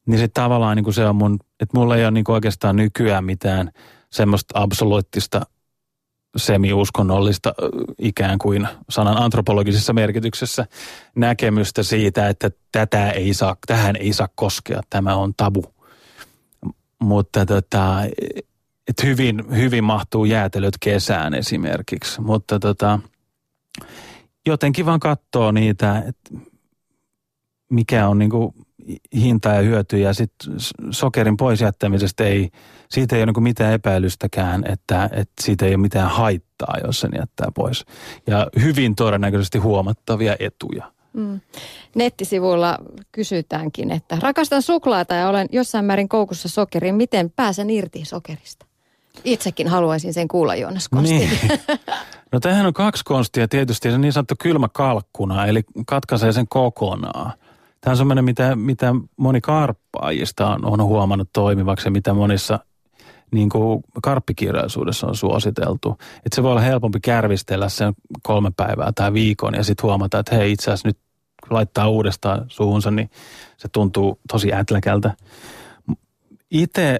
Niin 0.08 0.20
sitten 0.20 0.44
tavallaan 0.44 0.76
niin 0.78 0.84
kuin 0.84 0.94
se 0.94 1.06
on 1.06 1.16
mun, 1.16 1.40
että 1.60 1.78
mulla 1.78 1.96
ei 1.96 2.04
ole 2.04 2.12
niin 2.12 2.24
kuin 2.24 2.34
oikeastaan 2.34 2.76
nykyään 2.76 3.26
mitään 3.26 3.72
semmoista 4.12 4.62
absoluuttista 4.62 5.42
semi-uskonnollista 6.38 7.54
ikään 8.00 8.40
kuin 8.40 8.68
sanan 8.90 9.18
antropologisessa 9.18 9.94
merkityksessä 9.94 10.66
näkemystä 11.16 11.84
siitä, 11.84 12.30
että 12.30 12.52
tätä 12.72 13.12
ei 13.12 13.34
saa, 13.34 13.56
tähän 13.68 13.96
ei 13.96 14.14
saa 14.14 14.30
koskea, 14.36 14.82
tämä 14.90 15.16
on 15.16 15.34
tabu. 15.38 15.74
Mutta 17.00 17.46
tota, 17.46 18.04
et 18.88 19.04
hyvin, 19.04 19.44
hyvin 19.56 19.84
mahtuu 19.84 20.26
jäätelöt 20.26 20.74
kesään 20.80 21.34
esimerkiksi, 21.34 22.22
mutta 22.22 22.60
tota, 22.60 23.00
jotenkin 24.46 24.86
vaan 24.86 25.00
katsoo 25.00 25.52
niitä, 25.52 26.04
että 26.08 26.48
mikä 27.70 28.08
on 28.08 28.20
niinku 28.20 28.67
hinta 29.16 29.50
ja 29.50 29.62
hyöty 29.62 29.98
ja 29.98 30.14
sitten 30.14 30.56
sokerin 30.92 31.38
pois 31.38 31.62
jättämisestä 31.62 32.24
ei, 32.24 32.50
siitä 32.90 33.16
ei 33.16 33.24
ole 33.24 33.32
niin 33.32 33.44
mitään 33.44 33.74
epäilystäkään, 33.74 34.64
että, 34.68 35.10
että 35.12 35.44
siitä 35.44 35.66
ei 35.66 35.72
ole 35.72 35.82
mitään 35.82 36.10
haittaa, 36.10 36.76
jos 36.86 37.00
sen 37.00 37.12
jättää 37.20 37.48
pois. 37.56 37.86
Ja 38.28 38.48
hyvin 38.62 38.96
todennäköisesti 38.96 39.58
huomattavia 39.58 40.36
etuja. 40.40 40.92
Mm. 41.14 41.40
Nettisivuilla 41.96 42.78
kysytäänkin, 43.12 43.92
että 43.92 44.18
rakastan 44.22 44.62
suklaata 44.62 45.16
ja 45.16 45.30
olen 45.30 45.48
jossain 45.52 45.86
määrin 45.86 46.10
koukussa 46.10 46.50
sokeriin. 46.50 46.96
Miten 46.96 47.30
pääsen 47.36 47.70
irti 47.70 48.06
sokerista? 48.06 48.66
Itsekin 49.24 49.68
haluaisin 49.68 50.14
sen 50.14 50.28
kuulla, 50.28 50.56
Joonas 50.56 50.90
Kosti. 50.90 51.14
Niin. 51.14 51.30
No 52.32 52.40
tähän 52.40 52.66
on 52.66 52.74
kaksi 52.74 53.04
konstia 53.06 53.48
tietysti. 53.48 53.92
Se 53.92 53.98
niin 53.98 54.14
sanottu 54.14 54.36
kylmä 54.40 54.68
kalkkuna, 54.74 55.46
eli 55.46 55.64
katkaisee 55.86 56.32
sen 56.32 56.48
kokonaan. 56.48 57.34
Tämä 57.82 57.92
on 57.92 57.98
semmoinen, 57.98 58.26
mitä, 58.26 58.56
mitä 58.56 58.96
moni 59.18 59.42
karppaajista 59.42 60.48
on, 60.48 60.66
on 60.66 60.84
huomannut 60.84 61.30
toimivaksi 61.34 61.88
ja 61.88 61.92
mitä 61.92 62.14
monissa 62.14 62.60
niin 63.32 63.50
kuin 63.50 63.84
karppikirjallisuudessa 64.04 65.08
on 65.08 65.16
suositeltu. 65.16 65.98
Että 66.00 66.36
se 66.36 66.44
voi 66.44 66.52
olla 66.52 66.62
helpompi 66.62 67.00
kärvistellä 67.00 67.70
sen 67.70 67.94
kolme 68.24 68.52
päivää 68.58 68.92
tai 68.96 69.14
viikon 69.14 69.54
ja 69.54 69.64
sitten 69.64 69.84
huomata, 69.84 70.20
että 70.20 70.36
hei 70.36 70.52
itse 70.52 70.72
asiassa 70.72 70.88
nyt 70.88 70.98
laittaa 71.50 71.90
uudestaan 71.90 72.46
suuhunsa, 72.48 72.92
niin 72.92 73.10
se 73.58 73.68
tuntuu 73.68 74.20
tosi 74.32 74.54
ätläkältä. 74.54 75.14
Itse 76.52 77.00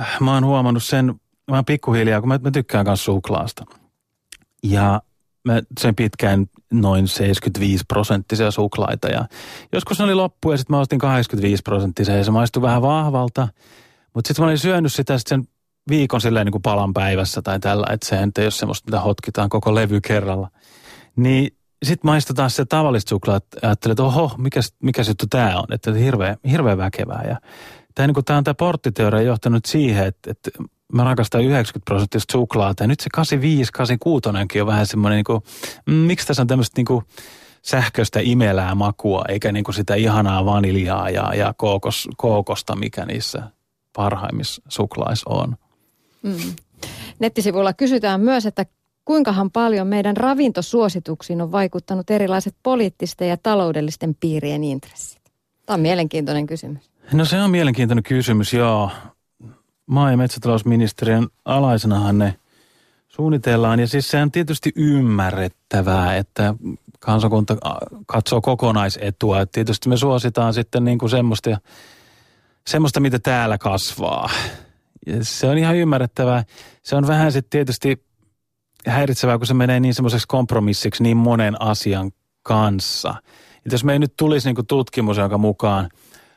äh, 0.00 0.20
mä 0.20 0.34
oon 0.34 0.44
huomannut 0.44 0.84
sen, 0.84 1.14
mä 1.50 1.62
pikkuhiljaa, 1.62 2.20
kun 2.20 2.28
mä, 2.28 2.38
mä 2.42 2.50
tykkään 2.50 2.86
myös 2.86 3.04
suklaasta. 3.04 3.64
Ja 4.62 5.02
mä 5.52 5.62
sen 5.80 5.94
pitkään 5.94 6.46
noin 6.72 7.08
75 7.08 7.84
prosenttisia 7.88 8.50
suklaita 8.50 9.08
ja 9.08 9.24
joskus 9.72 9.98
ne 9.98 10.04
oli 10.04 10.14
loppu 10.14 10.50
ja 10.50 10.56
sitten 10.56 10.76
mä 10.76 10.80
ostin 10.80 10.98
85 10.98 11.62
prosenttisia 11.62 12.16
ja 12.16 12.24
se 12.24 12.30
maistui 12.30 12.62
vähän 12.62 12.82
vahvalta. 12.82 13.48
Mutta 14.14 14.28
sitten 14.28 14.42
mä 14.42 14.46
olin 14.46 14.58
syönyt 14.58 14.92
sitä 14.92 15.18
sit 15.18 15.26
sen 15.26 15.48
viikon 15.90 16.20
silleen 16.20 16.46
niin 16.46 16.52
kuin 16.52 16.62
palan 16.62 16.94
päivässä 16.94 17.42
tai 17.42 17.60
tällä, 17.60 17.86
että 17.90 18.06
se 18.06 18.16
ei 18.16 18.44
ole 18.44 18.50
semmoista, 18.50 18.90
mitä 18.90 19.00
hotkitaan 19.00 19.48
koko 19.48 19.74
levy 19.74 20.00
kerralla. 20.00 20.50
Niin 21.16 21.56
sitten 21.82 22.08
maistetaan 22.08 22.50
se 22.50 22.64
tavallista 22.64 23.08
suklaat, 23.08 23.44
ajattelin, 23.62 23.92
että 23.92 24.02
oho, 24.02 24.34
mikä, 24.38 24.60
mikä 24.82 25.02
juttu 25.08 25.26
tämä 25.30 25.58
on, 25.58 25.72
että 25.72 25.92
hirveä, 25.92 26.36
hirveä 26.50 26.76
väkevää. 26.76 27.24
Ja 27.28 27.36
tämä, 27.98 28.06
niin 28.06 28.24
tämä 28.24 28.36
on 28.36 28.44
tämä 28.44 28.54
porttiteoria 28.54 29.22
johtanut 29.22 29.64
siihen, 29.64 30.06
että, 30.06 30.30
että 30.30 30.50
mä 30.92 31.04
rakastan 31.04 31.44
90 31.44 31.84
prosenttista 31.84 32.32
suklaata. 32.32 32.82
Ja 32.82 32.88
nyt 32.88 33.00
se 33.00 33.08
85, 33.14 33.72
86 33.72 34.60
on 34.60 34.66
vähän 34.66 34.86
semmoinen, 34.86 35.16
niin 35.16 35.24
kuin, 35.24 35.42
mm, 35.86 35.94
miksi 35.94 36.26
tässä 36.26 36.42
on 36.42 36.46
tämmöistä 36.46 36.78
niin 36.78 36.86
kuin 36.86 37.04
sähköistä 37.62 38.20
imelää 38.22 38.74
makua, 38.74 39.24
eikä 39.28 39.52
niin 39.52 39.64
kuin 39.64 39.74
sitä 39.74 39.94
ihanaa 39.94 40.44
vaniljaa 40.44 41.10
ja, 41.10 41.34
ja 41.34 41.54
kookos, 41.56 42.08
kookosta, 42.16 42.76
mikä 42.76 43.06
niissä 43.06 43.42
parhaimmissa 43.96 44.62
suklais 44.68 45.24
on. 45.24 45.56
Mm. 46.22 46.54
Nettisivulla 47.18 47.72
kysytään 47.72 48.20
myös, 48.20 48.46
että 48.46 48.66
kuinkahan 49.04 49.50
paljon 49.50 49.86
meidän 49.86 50.16
ravintosuosituksiin 50.16 51.42
on 51.42 51.52
vaikuttanut 51.52 52.10
erilaiset 52.10 52.54
poliittisten 52.62 53.28
ja 53.28 53.36
taloudellisten 53.36 54.16
piirien 54.20 54.64
intressit? 54.64 55.22
Tämä 55.66 55.74
on 55.74 55.80
mielenkiintoinen 55.80 56.46
kysymys. 56.46 56.90
No 57.12 57.24
se 57.24 57.42
on 57.42 57.50
mielenkiintoinen 57.50 58.02
kysymys, 58.02 58.52
joo 58.52 58.90
maa- 59.86 60.10
ja 60.10 60.16
metsätalousministeriön 60.16 61.28
alaisenahan 61.44 62.18
ne 62.18 62.38
suunnitellaan. 63.08 63.80
Ja 63.80 63.86
siis 63.86 64.10
se 64.10 64.22
on 64.22 64.32
tietysti 64.32 64.72
ymmärrettävää, 64.76 66.16
että 66.16 66.54
kansakunta 67.00 67.56
katsoo 68.06 68.40
kokonaisetua. 68.40 69.40
Et 69.40 69.50
tietysti 69.52 69.88
me 69.88 69.96
suositaan 69.96 70.54
sitten 70.54 70.84
niin 70.84 70.98
kuin 70.98 71.10
semmoista, 71.10 71.58
semmoista, 72.66 73.00
mitä 73.00 73.18
täällä 73.18 73.58
kasvaa. 73.58 74.30
Ja 75.06 75.24
se 75.24 75.46
on 75.46 75.58
ihan 75.58 75.76
ymmärrettävää. 75.76 76.44
Se 76.82 76.96
on 76.96 77.06
vähän 77.06 77.32
sitten 77.32 77.50
tietysti 77.50 78.04
häiritsevää, 78.86 79.38
kun 79.38 79.46
se 79.46 79.54
menee 79.54 79.80
niin 79.80 79.94
semmoiseksi 79.94 80.28
kompromissiksi 80.28 81.02
niin 81.02 81.16
monen 81.16 81.62
asian 81.62 82.10
kanssa. 82.42 83.14
Et 83.66 83.72
jos 83.72 83.84
me 83.84 83.92
ei 83.92 83.98
nyt 83.98 84.16
tulisi 84.16 84.48
niin 84.48 84.54
kuin 84.54 84.66
tutkimus, 84.66 85.16
jonka 85.16 85.38
mukaan 85.38 85.88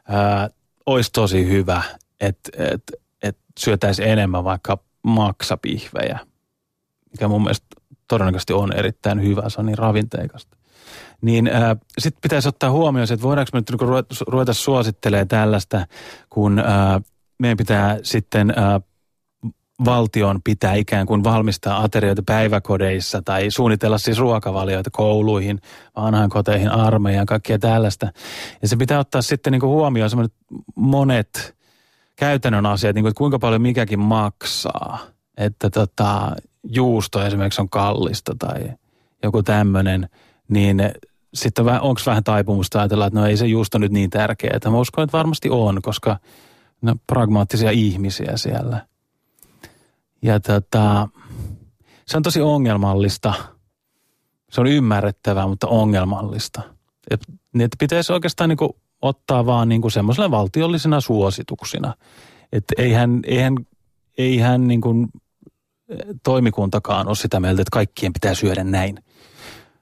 ää, 0.08 0.50
olisi 0.86 1.12
tosi 1.14 1.48
hyvä, 1.48 1.84
että 2.22 2.52
et, 2.58 2.84
että 3.24 3.42
syötäisiin 3.60 4.08
enemmän 4.08 4.44
vaikka 4.44 4.78
maksapihvejä, 5.04 6.20
mikä 7.12 7.28
mun 7.28 7.42
mielestä 7.42 7.68
todennäköisesti 8.08 8.54
on 8.54 8.74
erittäin 8.74 9.24
hyvä, 9.24 9.50
se 9.50 9.60
on 9.60 9.66
niin 9.66 9.78
ravinteikasta. 9.78 10.58
Niin 11.22 11.50
sitten 12.00 12.22
pitäisi 12.22 12.50
ottaa 12.50 12.72
huomioon 12.72 13.08
se, 13.08 13.14
että 13.14 13.24
voidaanko 13.24 13.50
me 13.54 13.60
nyt 13.60 13.70
niinku 13.70 13.86
ruveta, 13.86 14.16
ruveta 14.28 14.54
suosittelemaan 14.54 15.28
tällaista, 15.28 15.88
kun 16.30 16.60
äh, 16.60 16.66
meidän 17.40 17.58
pitää 17.58 18.00
sitten 18.04 18.50
äh, 18.50 18.82
valtion 19.86 20.40
pitää 20.44 20.74
ikään 20.74 21.06
kuin 21.08 21.24
valmistaa 21.24 21.84
aterioita 21.84 22.24
päiväkodeissa 22.26 23.22
tai 23.22 23.52
suunnitella 23.52 23.98
siis 23.98 24.18
ruokavalioita 24.18 24.90
kouluihin, 24.90 25.62
vanhainkoteihin, 25.96 26.72
armeijaan, 26.72 27.26
kaikkea 27.26 27.60
tällaista. 27.60 28.12
Ja 28.62 28.68
se 28.68 28.76
pitää 28.76 29.00
ottaa 29.00 29.22
sitten 29.22 29.52
niin 29.52 29.60
kuin 29.60 29.70
huomioon 29.70 30.10
semmoinen 30.10 30.36
monet 30.76 31.56
käytännön 32.16 32.66
asiat, 32.66 32.96
niin 32.96 33.04
kuin, 33.04 33.10
että 33.10 33.18
kuinka 33.18 33.40
paljon 33.40 33.62
mikäkin 33.62 34.00
maksaa. 34.00 35.00
Että 35.38 35.70
tota, 35.70 36.36
juusto 36.64 37.26
esimerkiksi 37.26 37.62
on 37.62 37.70
kallista 37.70 38.36
tai 38.40 38.70
joku 39.24 39.44
tämmöinen, 39.44 40.10
niin 40.48 40.82
sitten 41.34 41.68
onko 41.68 42.02
vähän 42.06 42.24
taipumusta 42.24 42.80
ajatella, 42.80 43.06
että 43.06 43.20
no 43.20 43.26
ei 43.26 43.38
se 43.38 43.46
juusto 43.46 43.78
nyt 43.78 43.92
niin 43.92 44.10
tärkeää. 44.10 44.60
Mä 44.70 44.80
uskon, 44.80 45.04
että 45.04 45.18
varmasti 45.18 45.50
on, 45.50 45.82
koska 45.82 46.18
ne 46.82 46.96
pragmaattisia 47.08 47.72
ihmisiä 47.72 48.32
siellä. 48.36 48.91
Ja 50.22 50.40
tota, 50.40 51.10
se 52.08 52.18
on 52.18 52.24
tosi 52.24 52.42
ongelmallista. 52.42 53.34
Se 54.52 54.62
on 54.62 54.68
ymmärrettävää, 54.68 55.48
mutta 55.48 55.68
ongelmallista. 55.68 56.62
Et, 57.12 57.22
että 57.60 57.76
pitäisi 57.80 58.14
oikeastaan 58.14 58.50
niin 58.50 58.58
kuin 58.58 58.72
ottaa 59.02 59.46
vaan 59.46 59.70
niin 59.70 59.82
kuin 59.82 59.92
semmoisena 59.92 60.32
valtiollisena 60.32 61.02
suosituksina. 61.02 61.94
Että 62.52 62.74
eihän, 62.78 63.20
eihän, 63.24 63.56
eihän 64.18 64.68
niin 64.68 64.82
kuin 64.82 65.08
toimikuntakaan 66.24 67.08
ole 67.08 67.16
sitä 67.16 67.40
mieltä, 67.40 67.62
että 67.62 67.72
kaikkien 67.72 68.14
pitää 68.14 68.34
syödä 68.34 68.64
näin. 68.64 69.04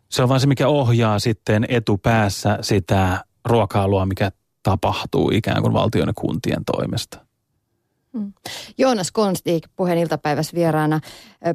Se 0.09 0.23
on 0.23 0.29
vaan 0.29 0.39
se, 0.39 0.47
mikä 0.47 0.67
ohjaa 0.67 1.19
sitten 1.19 1.65
etupäässä 1.69 2.57
sitä 2.61 3.23
ruokailua, 3.45 4.05
mikä 4.05 4.31
tapahtuu 4.63 5.31
ikään 5.33 5.61
kuin 5.61 5.73
valtion 5.73 6.07
ja 6.07 6.13
kuntien 6.15 6.65
toimesta. 6.65 7.28
Mm. 8.13 8.33
Joonas 8.77 9.11
Konstig, 9.11 9.63
puheen 9.75 9.97
iltapäivässä 9.97 10.55
vieraana. 10.55 10.99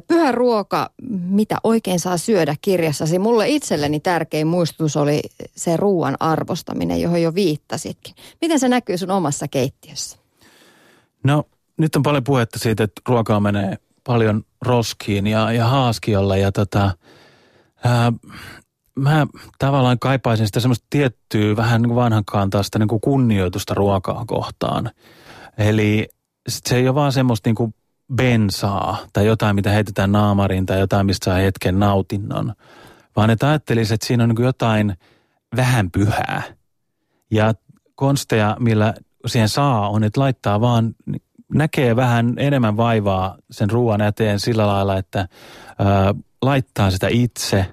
Pyhä 0.07 0.31
ruoka, 0.31 0.89
mitä 1.09 1.57
oikein 1.63 1.99
saa 1.99 2.17
syödä 2.17 2.55
kirjassasi. 2.61 3.19
Mulle 3.19 3.49
itselleni 3.49 3.99
tärkein 3.99 4.47
muistutus 4.47 4.97
oli 4.97 5.21
se 5.55 5.77
ruoan 5.77 6.17
arvostaminen, 6.19 7.01
johon 7.01 7.21
jo 7.21 7.35
viittasitkin. 7.35 8.15
Miten 8.41 8.59
se 8.59 8.69
näkyy 8.69 8.97
sun 8.97 9.11
omassa 9.11 9.47
keittiössä? 9.47 10.17
No 11.23 11.43
nyt 11.77 11.95
on 11.95 12.03
paljon 12.03 12.23
puhetta 12.23 12.59
siitä, 12.59 12.83
että 12.83 13.01
ruokaa 13.07 13.39
menee 13.39 13.77
paljon 14.03 14.43
roskiin 14.61 15.27
ja, 15.27 15.51
ja 15.51 15.65
haaskiolle 15.65 16.39
ja 16.39 16.51
tota, 16.51 16.91
ää, 17.83 18.13
mä 18.95 19.27
tavallaan 19.59 19.99
kaipaisin 19.99 20.45
sitä 20.45 20.59
semmoista 20.59 20.87
tiettyä 20.89 21.55
vähän 21.55 21.81
niin 21.81 21.89
kuin 21.89 21.95
vanhankaan 21.95 22.49
taas 22.49 22.69
niin 22.79 22.87
kuin 22.87 23.01
kunnioitusta 23.01 23.73
ruokaa 23.73 24.23
kohtaan. 24.27 24.91
Eli 25.57 26.07
se 26.47 26.75
ei 26.75 26.87
ole 26.87 26.95
vaan 26.95 27.11
semmoista 27.11 27.49
niin 27.49 27.55
kuin 27.55 27.75
bensaa 28.15 28.97
tai 29.13 29.25
jotain, 29.25 29.55
mitä 29.55 29.69
heitetään 29.69 30.11
naamariin 30.11 30.65
tai 30.65 30.79
jotain, 30.79 31.05
mistä 31.05 31.25
saa 31.25 31.35
hetken 31.35 31.79
nautinnon, 31.79 32.53
vaan 33.15 33.29
että 33.29 33.49
ajattelisi, 33.49 33.93
että 33.93 34.07
siinä 34.07 34.23
on 34.23 34.29
niin 34.29 34.35
kuin 34.35 34.45
jotain 34.45 34.97
vähän 35.55 35.91
pyhää. 35.91 36.43
Ja 37.31 37.53
konsteja, 37.95 38.57
millä 38.59 38.93
siihen 39.25 39.49
saa, 39.49 39.89
on, 39.89 40.03
että 40.03 40.21
laittaa 40.21 40.61
vaan, 40.61 40.95
näkee 41.53 41.95
vähän 41.95 42.33
enemmän 42.37 42.77
vaivaa 42.77 43.37
sen 43.51 43.69
ruoan 43.69 44.01
eteen 44.01 44.39
sillä 44.39 44.67
lailla, 44.67 44.97
että 44.97 45.19
ää, 45.79 46.15
laittaa 46.41 46.91
sitä 46.91 47.07
itse 47.07 47.65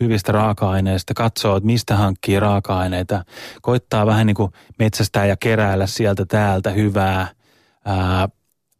hyvistä 0.00 0.32
raaka-aineista, 0.32 1.14
katsoo, 1.14 1.56
että 1.56 1.66
mistä 1.66 1.96
hankkii 1.96 2.40
raaka-aineita, 2.40 3.24
koittaa 3.62 4.06
vähän 4.06 4.26
niin 4.26 4.34
kuin 4.34 4.52
metsästää 4.78 5.26
ja 5.26 5.36
keräällä 5.36 5.86
sieltä 5.86 6.24
täältä 6.24 6.70
hyvää, 6.70 7.28
ää, 7.84 8.28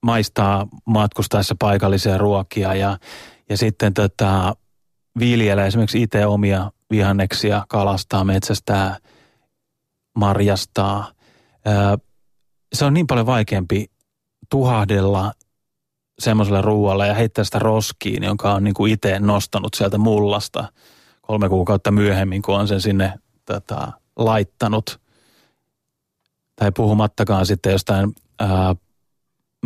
maistaa 0.02 0.66
matkustaessa 0.84 1.54
paikallisia 1.58 2.18
ruokia 2.18 2.74
ja, 2.74 2.98
ja 3.48 3.56
sitten 3.56 3.94
tota, 3.94 4.56
viljelee 5.18 5.66
esimerkiksi 5.66 6.02
itse 6.02 6.26
omia 6.26 6.70
vihanneksia, 6.90 7.64
kalastaa, 7.68 8.24
metsästää, 8.24 8.96
marjastaa. 10.16 11.12
Ää, 11.64 11.98
se 12.72 12.84
on 12.84 12.94
niin 12.94 13.06
paljon 13.06 13.26
vaikeampi 13.26 13.87
tuhahdella 14.50 15.32
semmoiselle 16.18 16.62
ruoalle 16.62 17.06
ja 17.06 17.14
heittää 17.14 17.44
sitä 17.44 17.58
roskiin, 17.58 18.22
jonka 18.22 18.54
on 18.54 18.64
niin 18.64 18.74
kuin 18.74 18.92
itse 18.92 19.18
nostanut 19.18 19.74
sieltä 19.74 19.98
mullasta 19.98 20.72
kolme 21.20 21.48
kuukautta 21.48 21.90
myöhemmin, 21.90 22.42
kun 22.42 22.54
on 22.54 22.68
sen 22.68 22.80
sinne 22.80 23.12
tota, 23.44 23.92
laittanut. 24.16 25.00
Tai 26.56 26.72
puhumattakaan 26.76 27.46
sitten 27.46 27.72
jostain 27.72 28.12
ää, 28.40 28.76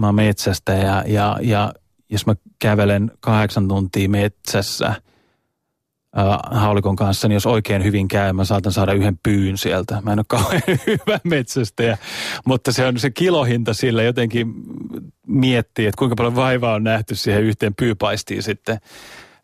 mä 0.00 0.06
oon 0.06 0.14
metsästä 0.14 0.72
ja, 0.72 1.04
ja, 1.06 1.36
jos 2.10 2.26
mä 2.26 2.34
kävelen 2.58 3.10
kahdeksan 3.20 3.68
tuntia 3.68 4.08
metsässä 4.08 4.86
äh, 4.86 5.00
haulikon 6.50 6.96
kanssa, 6.96 7.28
niin 7.28 7.34
jos 7.34 7.46
oikein 7.46 7.84
hyvin 7.84 8.08
käy, 8.08 8.32
mä 8.32 8.44
saatan 8.44 8.72
saada 8.72 8.92
yhden 8.92 9.18
pyyn 9.22 9.58
sieltä. 9.58 10.02
Mä 10.04 10.12
en 10.12 10.18
ole 10.18 10.24
kauhean 10.28 10.62
hyvä 10.86 11.18
metsästäjä, 11.24 11.98
mutta 12.46 12.72
se 12.72 12.86
on 12.86 12.98
se 12.98 13.10
kilohinta 13.10 13.74
sillä 13.74 14.02
jotenkin 14.02 14.54
miettii, 15.26 15.86
että 15.86 15.98
kuinka 15.98 16.16
paljon 16.16 16.36
vaivaa 16.36 16.74
on 16.74 16.84
nähty 16.84 17.14
siihen 17.14 17.42
yhteen 17.42 17.74
pyypaistiin 17.74 18.42
sitten. 18.42 18.78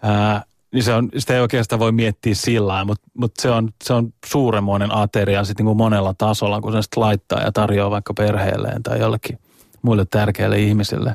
Äh, 0.04 0.44
niin 0.72 0.82
se 0.82 0.94
on, 0.94 1.08
sitä 1.18 1.34
ei 1.34 1.40
oikeastaan 1.40 1.80
voi 1.80 1.92
miettiä 1.92 2.34
sillä 2.34 2.84
mutta, 2.84 3.08
mutta 3.14 3.42
se, 3.42 3.50
on, 3.50 3.70
se 3.84 3.92
on 3.92 4.12
suuremmoinen 4.26 4.94
ateria 4.94 5.44
sitten 5.44 5.64
niin 5.64 5.68
kuin 5.68 5.76
monella 5.76 6.14
tasolla, 6.18 6.60
kun 6.60 6.72
se 6.72 6.82
sitten 6.82 7.00
laittaa 7.00 7.40
ja 7.40 7.52
tarjoaa 7.52 7.90
vaikka 7.90 8.14
perheelleen 8.14 8.82
tai 8.82 8.98
jollekin 8.98 9.38
muille 9.82 10.04
tärkeille 10.10 10.58
ihmisille. 10.58 11.14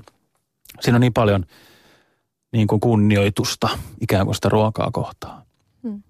Siinä 0.80 0.98
on 0.98 1.02
niin 1.02 1.14
paljon 1.14 1.46
niin 2.54 2.68
kuin 2.68 2.80
kunnioitusta 2.80 3.70
ikään 4.02 4.26
kuin 4.26 4.36
sitä 4.36 4.50
ruokaa 4.50 4.90
kohtaan. 4.92 5.44
Hmm. 5.84 6.04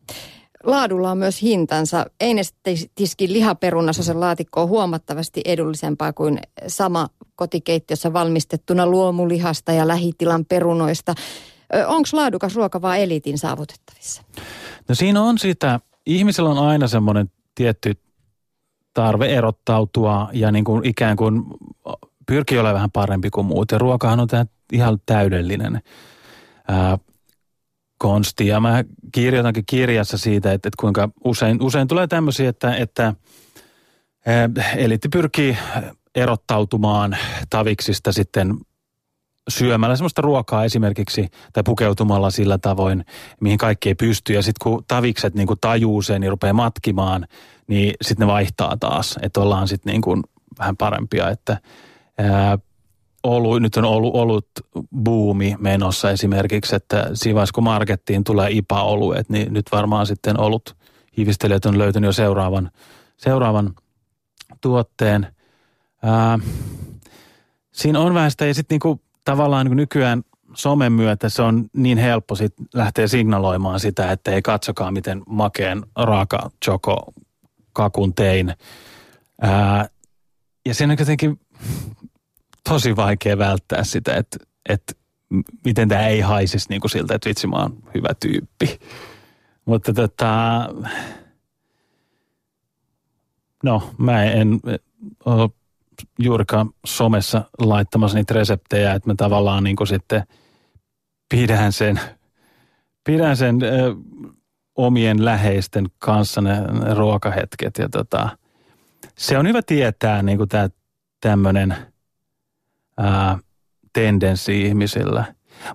Laadulla 0.64 1.12
on 1.12 1.18
myös 1.18 1.42
hintansa. 1.42 2.06
Einestiskin 2.20 3.34
lihaperunasosen 3.34 4.20
laatikko 4.20 4.62
on 4.62 4.70
huomattavasti 4.70 5.42
edullisempaa 5.46 6.14
kuin 6.14 6.40
sama 6.68 7.08
kotikeittiössä 7.36 8.14
valmistettuna 8.14 8.88
luomulihasta 8.88 9.72
ja 9.72 9.88
lähitilan 9.88 10.46
perunoista. 10.46 11.14
Onko 11.88 12.10
laadukas 12.14 12.56
ruoka 12.56 12.82
vaan 12.82 13.00
elitin 13.00 13.38
saavutettavissa? 13.38 14.24
No 14.90 14.96
siinä 14.96 15.22
on 15.22 15.38
sitä. 15.38 15.80
Ihmisellä 16.06 16.50
on 16.50 16.58
aina 16.58 16.88
semmoinen 16.88 17.32
tietty 17.56 17.94
tarve 18.94 19.26
erottautua 19.26 20.30
ja 20.34 20.52
niin 20.52 20.66
kuin 20.66 20.86
ikään 20.86 21.18
kuin 21.18 21.44
pyrkii 22.26 22.58
olemaan 22.58 22.76
vähän 22.76 22.92
parempi 22.92 23.30
kuin 23.30 23.46
muut. 23.46 23.72
Ja 23.72 23.78
ruokahan 23.78 24.20
on 24.20 24.28
tämä 24.28 24.46
ihan 24.74 24.98
täydellinen 25.06 25.82
ää, 26.68 26.98
konsti. 27.98 28.48
Ja 28.48 28.60
mä 28.60 28.84
kirjoitankin 29.12 29.64
kirjassa 29.66 30.18
siitä, 30.18 30.54
että, 30.54 30.70
että 30.70 30.78
kuinka 30.80 31.10
usein, 31.24 31.62
usein 31.62 31.88
tulee 31.88 32.08
tämmöisiä, 32.08 32.50
että, 32.50 32.76
että 32.76 33.14
ää, 34.26 34.50
eliitti 34.76 35.10
pyrkii 35.10 35.58
erottautumaan 36.16 37.18
taviksista 37.50 38.12
sitten 38.12 38.58
syömällä 39.50 39.96
semmoista 39.96 40.22
ruokaa 40.22 40.64
esimerkiksi 40.64 41.30
tai 41.54 41.64
pukeutumalla 41.64 42.32
sillä 42.32 42.58
tavoin, 42.58 43.06
mihin 43.42 43.58
kaikki 43.58 43.90
ei 43.90 43.96
pysty. 43.96 44.34
Ja 44.34 44.42
sitten 44.42 44.64
kun 44.64 44.84
tavikset 44.88 45.36
niin 45.36 45.48
kuin 45.48 45.60
tajuu 45.62 46.02
sen 46.02 46.14
ja 46.14 46.20
niin 46.20 46.32
rupeaa 46.32 46.54
matkimaan, 46.54 47.28
niin 47.68 47.94
sitten 48.02 48.28
ne 48.28 48.34
vaihtaa 48.34 48.78
taas, 48.78 49.20
että 49.22 49.40
ollaan 49.40 49.68
sitten 49.68 49.92
niin 49.92 50.02
kuin 50.02 50.24
vähän 50.60 50.78
parempia. 50.78 51.30
Että 51.30 51.58
ää, 52.18 52.58
nyt 53.60 53.78
on 53.78 53.86
ollut, 53.86 54.16
ollut 54.16 54.48
buumi 55.04 55.56
menossa 55.60 56.12
esimerkiksi, 56.12 56.76
että 56.76 57.10
siinä 57.14 57.46
kun 57.54 57.64
markettiin 57.64 58.24
tulee 58.24 58.52
IPA-oluet, 58.52 59.30
niin 59.30 59.54
nyt 59.54 59.66
varmaan 59.72 60.08
sitten 60.08 60.40
ollut 60.40 60.76
hivistelijät 61.18 61.66
on 61.66 61.78
löytänyt 61.78 62.08
jo 62.08 62.14
seuraavan, 62.14 62.72
seuraavan 63.18 63.74
tuotteen. 64.62 65.36
Ää, 66.04 66.40
siinä 67.72 68.00
on 68.00 68.14
vähän 68.14 68.32
sitä 68.32 68.46
ja 68.46 68.54
sitten 68.54 68.76
niinku, 68.76 69.02
tavallaan 69.26 69.66
niinku 69.66 69.76
nykyään 69.76 70.24
somen 70.54 70.92
myötä 70.94 71.30
se 71.30 71.42
on 71.42 71.66
niin 71.74 71.98
helppo 71.98 72.36
sit 72.36 72.54
lähteä 72.74 73.08
signaloimaan 73.08 73.80
sitä, 73.80 74.12
että 74.12 74.32
ei 74.32 74.42
katsokaa 74.42 74.92
miten 74.92 75.22
makeen 75.28 75.84
raaka 75.96 76.52
choko 76.66 77.14
kakun 77.74 78.14
tein. 78.14 78.54
Ää, 79.42 79.90
ja 80.66 80.74
siinä 80.74 80.94
on 80.94 81.00
jotenkin 81.00 81.40
tosi 82.70 82.96
vaikea 82.96 83.38
välttää 83.38 83.84
sitä, 83.84 84.16
että, 84.16 84.38
että 84.70 84.94
miten 85.66 85.90
tämä 85.90 86.08
ei 86.08 86.20
haisisi 86.20 86.70
niin 86.70 86.82
kuin 86.82 86.92
siltä, 86.92 87.16
että 87.16 87.30
vitsi 87.30 87.48
mä 87.48 87.56
oon 87.56 87.78
hyvä 87.96 88.10
tyyppi. 88.20 88.80
Mutta 89.66 89.94
tota, 89.94 90.30
no 93.64 93.90
mä 93.98 94.24
en 94.24 94.60
ole 95.26 95.50
juurikaan 96.20 96.70
somessa 96.86 97.44
laittamassa 97.60 98.18
niitä 98.18 98.34
reseptejä, 98.34 98.94
että 98.94 99.10
mä 99.10 99.16
tavallaan 99.16 99.64
niin 99.64 99.76
kuin 99.76 99.88
sitten 99.88 100.24
pidän 101.30 101.74
sen, 101.74 102.00
pidän 103.04 103.38
sen 103.38 103.64
ö, 103.64 103.96
omien 104.76 105.26
läheisten 105.26 105.86
kanssa 106.00 106.42
ne, 106.42 106.62
ne 106.62 106.94
ruokahetket 106.94 107.78
ja 107.78 107.90
tota, 107.90 108.38
se 109.18 109.38
on 109.38 109.48
hyvä 109.48 109.62
tietää 109.62 110.22
niin 110.22 110.38
kuin 110.38 110.50
tämä 110.50 110.70
tämmöinen– 111.22 111.76
ää, 112.98 113.40
tendenssi 113.94 114.62
ihmisillä. 114.62 115.26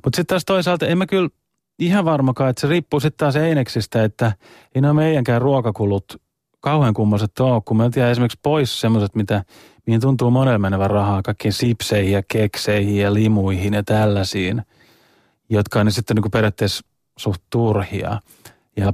Mutta 0.05 0.17
sitten 0.17 0.27
taas 0.27 0.45
toisaalta 0.45 0.87
en 0.87 0.99
mä 0.99 1.07
kyllä 1.07 1.29
ihan 1.79 2.05
varmakaan, 2.05 2.51
että 2.51 2.61
se 2.61 2.67
riippuu 2.67 3.01
sitten 3.01 3.19
taas 3.19 3.37
Eineksistä, 3.37 4.05
että 4.05 4.33
ei 4.75 4.83
ne 4.83 4.93
meidänkään 4.93 5.43
ruokakulut 5.43 6.23
kauhean 6.61 6.95
kummoiset 6.95 7.41
ole, 7.41 7.63
kun 7.65 7.77
me 7.77 7.91
tiedän 7.91 8.11
esimerkiksi 8.11 8.39
pois 8.43 8.81
semmoiset, 8.81 9.15
mitä, 9.15 9.45
mihin 9.87 10.01
tuntuu 10.01 10.31
monella 10.31 10.59
menevän 10.59 10.91
rahaa, 10.91 11.23
kaikkiin 11.23 11.53
sipseihin 11.53 12.13
ja 12.13 12.23
kekseihin 12.29 12.97
ja 12.97 13.15
limuihin 13.15 13.75
ja 13.75 13.83
tällaisiin, 13.83 14.63
jotka 15.51 15.81
on 15.81 15.87
niin 15.87 15.93
sitten 15.93 16.15
niin 16.15 16.23
kuin 16.23 16.31
periaatteessa 16.31 16.87
suht 17.19 17.43
turhia. 17.51 18.21
Ja 18.77 18.93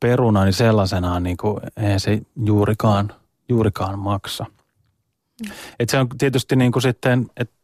peruna 0.00 0.44
niin 0.44 0.52
sellaisenaan 0.52 1.22
niin 1.22 1.36
kuin, 1.36 1.60
ei 1.76 2.00
se 2.00 2.20
juurikaan, 2.44 3.12
juurikaan 3.48 3.98
maksa. 3.98 4.44
Mm. 4.44 5.52
Et 5.78 5.88
se 5.88 5.98
on 5.98 6.08
tietysti 6.18 6.56
niin 6.56 6.72
kuin 6.72 6.82
sitten, 6.82 7.26
että 7.36 7.55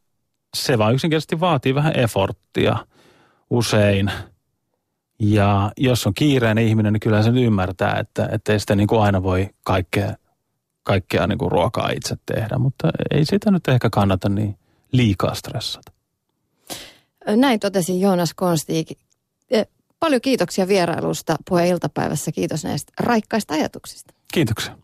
se 0.55 0.79
vaan 0.79 0.95
yksinkertaisesti 0.95 1.41
vaatii 1.41 1.75
vähän 1.75 1.99
efforttia 1.99 2.87
usein. 3.51 4.13
Ja 5.19 5.73
jos 5.77 6.07
on 6.07 6.15
kiireinen 6.15 6.65
ihminen, 6.67 6.93
niin 6.93 7.01
kyllä 7.01 7.23
sen 7.23 7.39
ymmärtää, 7.39 7.99
että, 7.99 8.29
että 8.33 8.53
ei 8.53 8.61
sitä 8.61 8.77
niin 8.77 8.87
kuin 8.87 9.03
aina 9.03 9.23
voi 9.23 9.51
kaikkea 9.65 10.15
kaikkea 10.83 11.27
niin 11.27 11.39
kuin 11.39 11.53
ruokaa 11.53 11.91
itse 11.91 12.17
tehdä, 12.27 12.59
mutta 12.59 12.89
ei 13.11 13.25
sitä 13.25 13.51
nyt 13.51 13.69
ehkä 13.69 13.91
kannata 13.91 14.29
niin 14.29 14.59
liikaa 14.93 15.35
stressata. 15.35 15.93
Näin 17.37 17.61
totesi 17.61 18.01
Joonas 18.01 18.35
Konstiik. 18.35 18.91
Eh, 19.51 19.67
Paljon 20.03 20.21
kiitoksia 20.21 20.69
vierailusta 20.69 21.37
puheen 21.49 21.69
iltapäivässä. 21.69 22.33
Kiitos 22.33 22.65
näistä 22.65 22.93
raikkaista 23.01 23.55
ajatuksista. 23.55 24.15
Kiitoksia. 24.33 24.79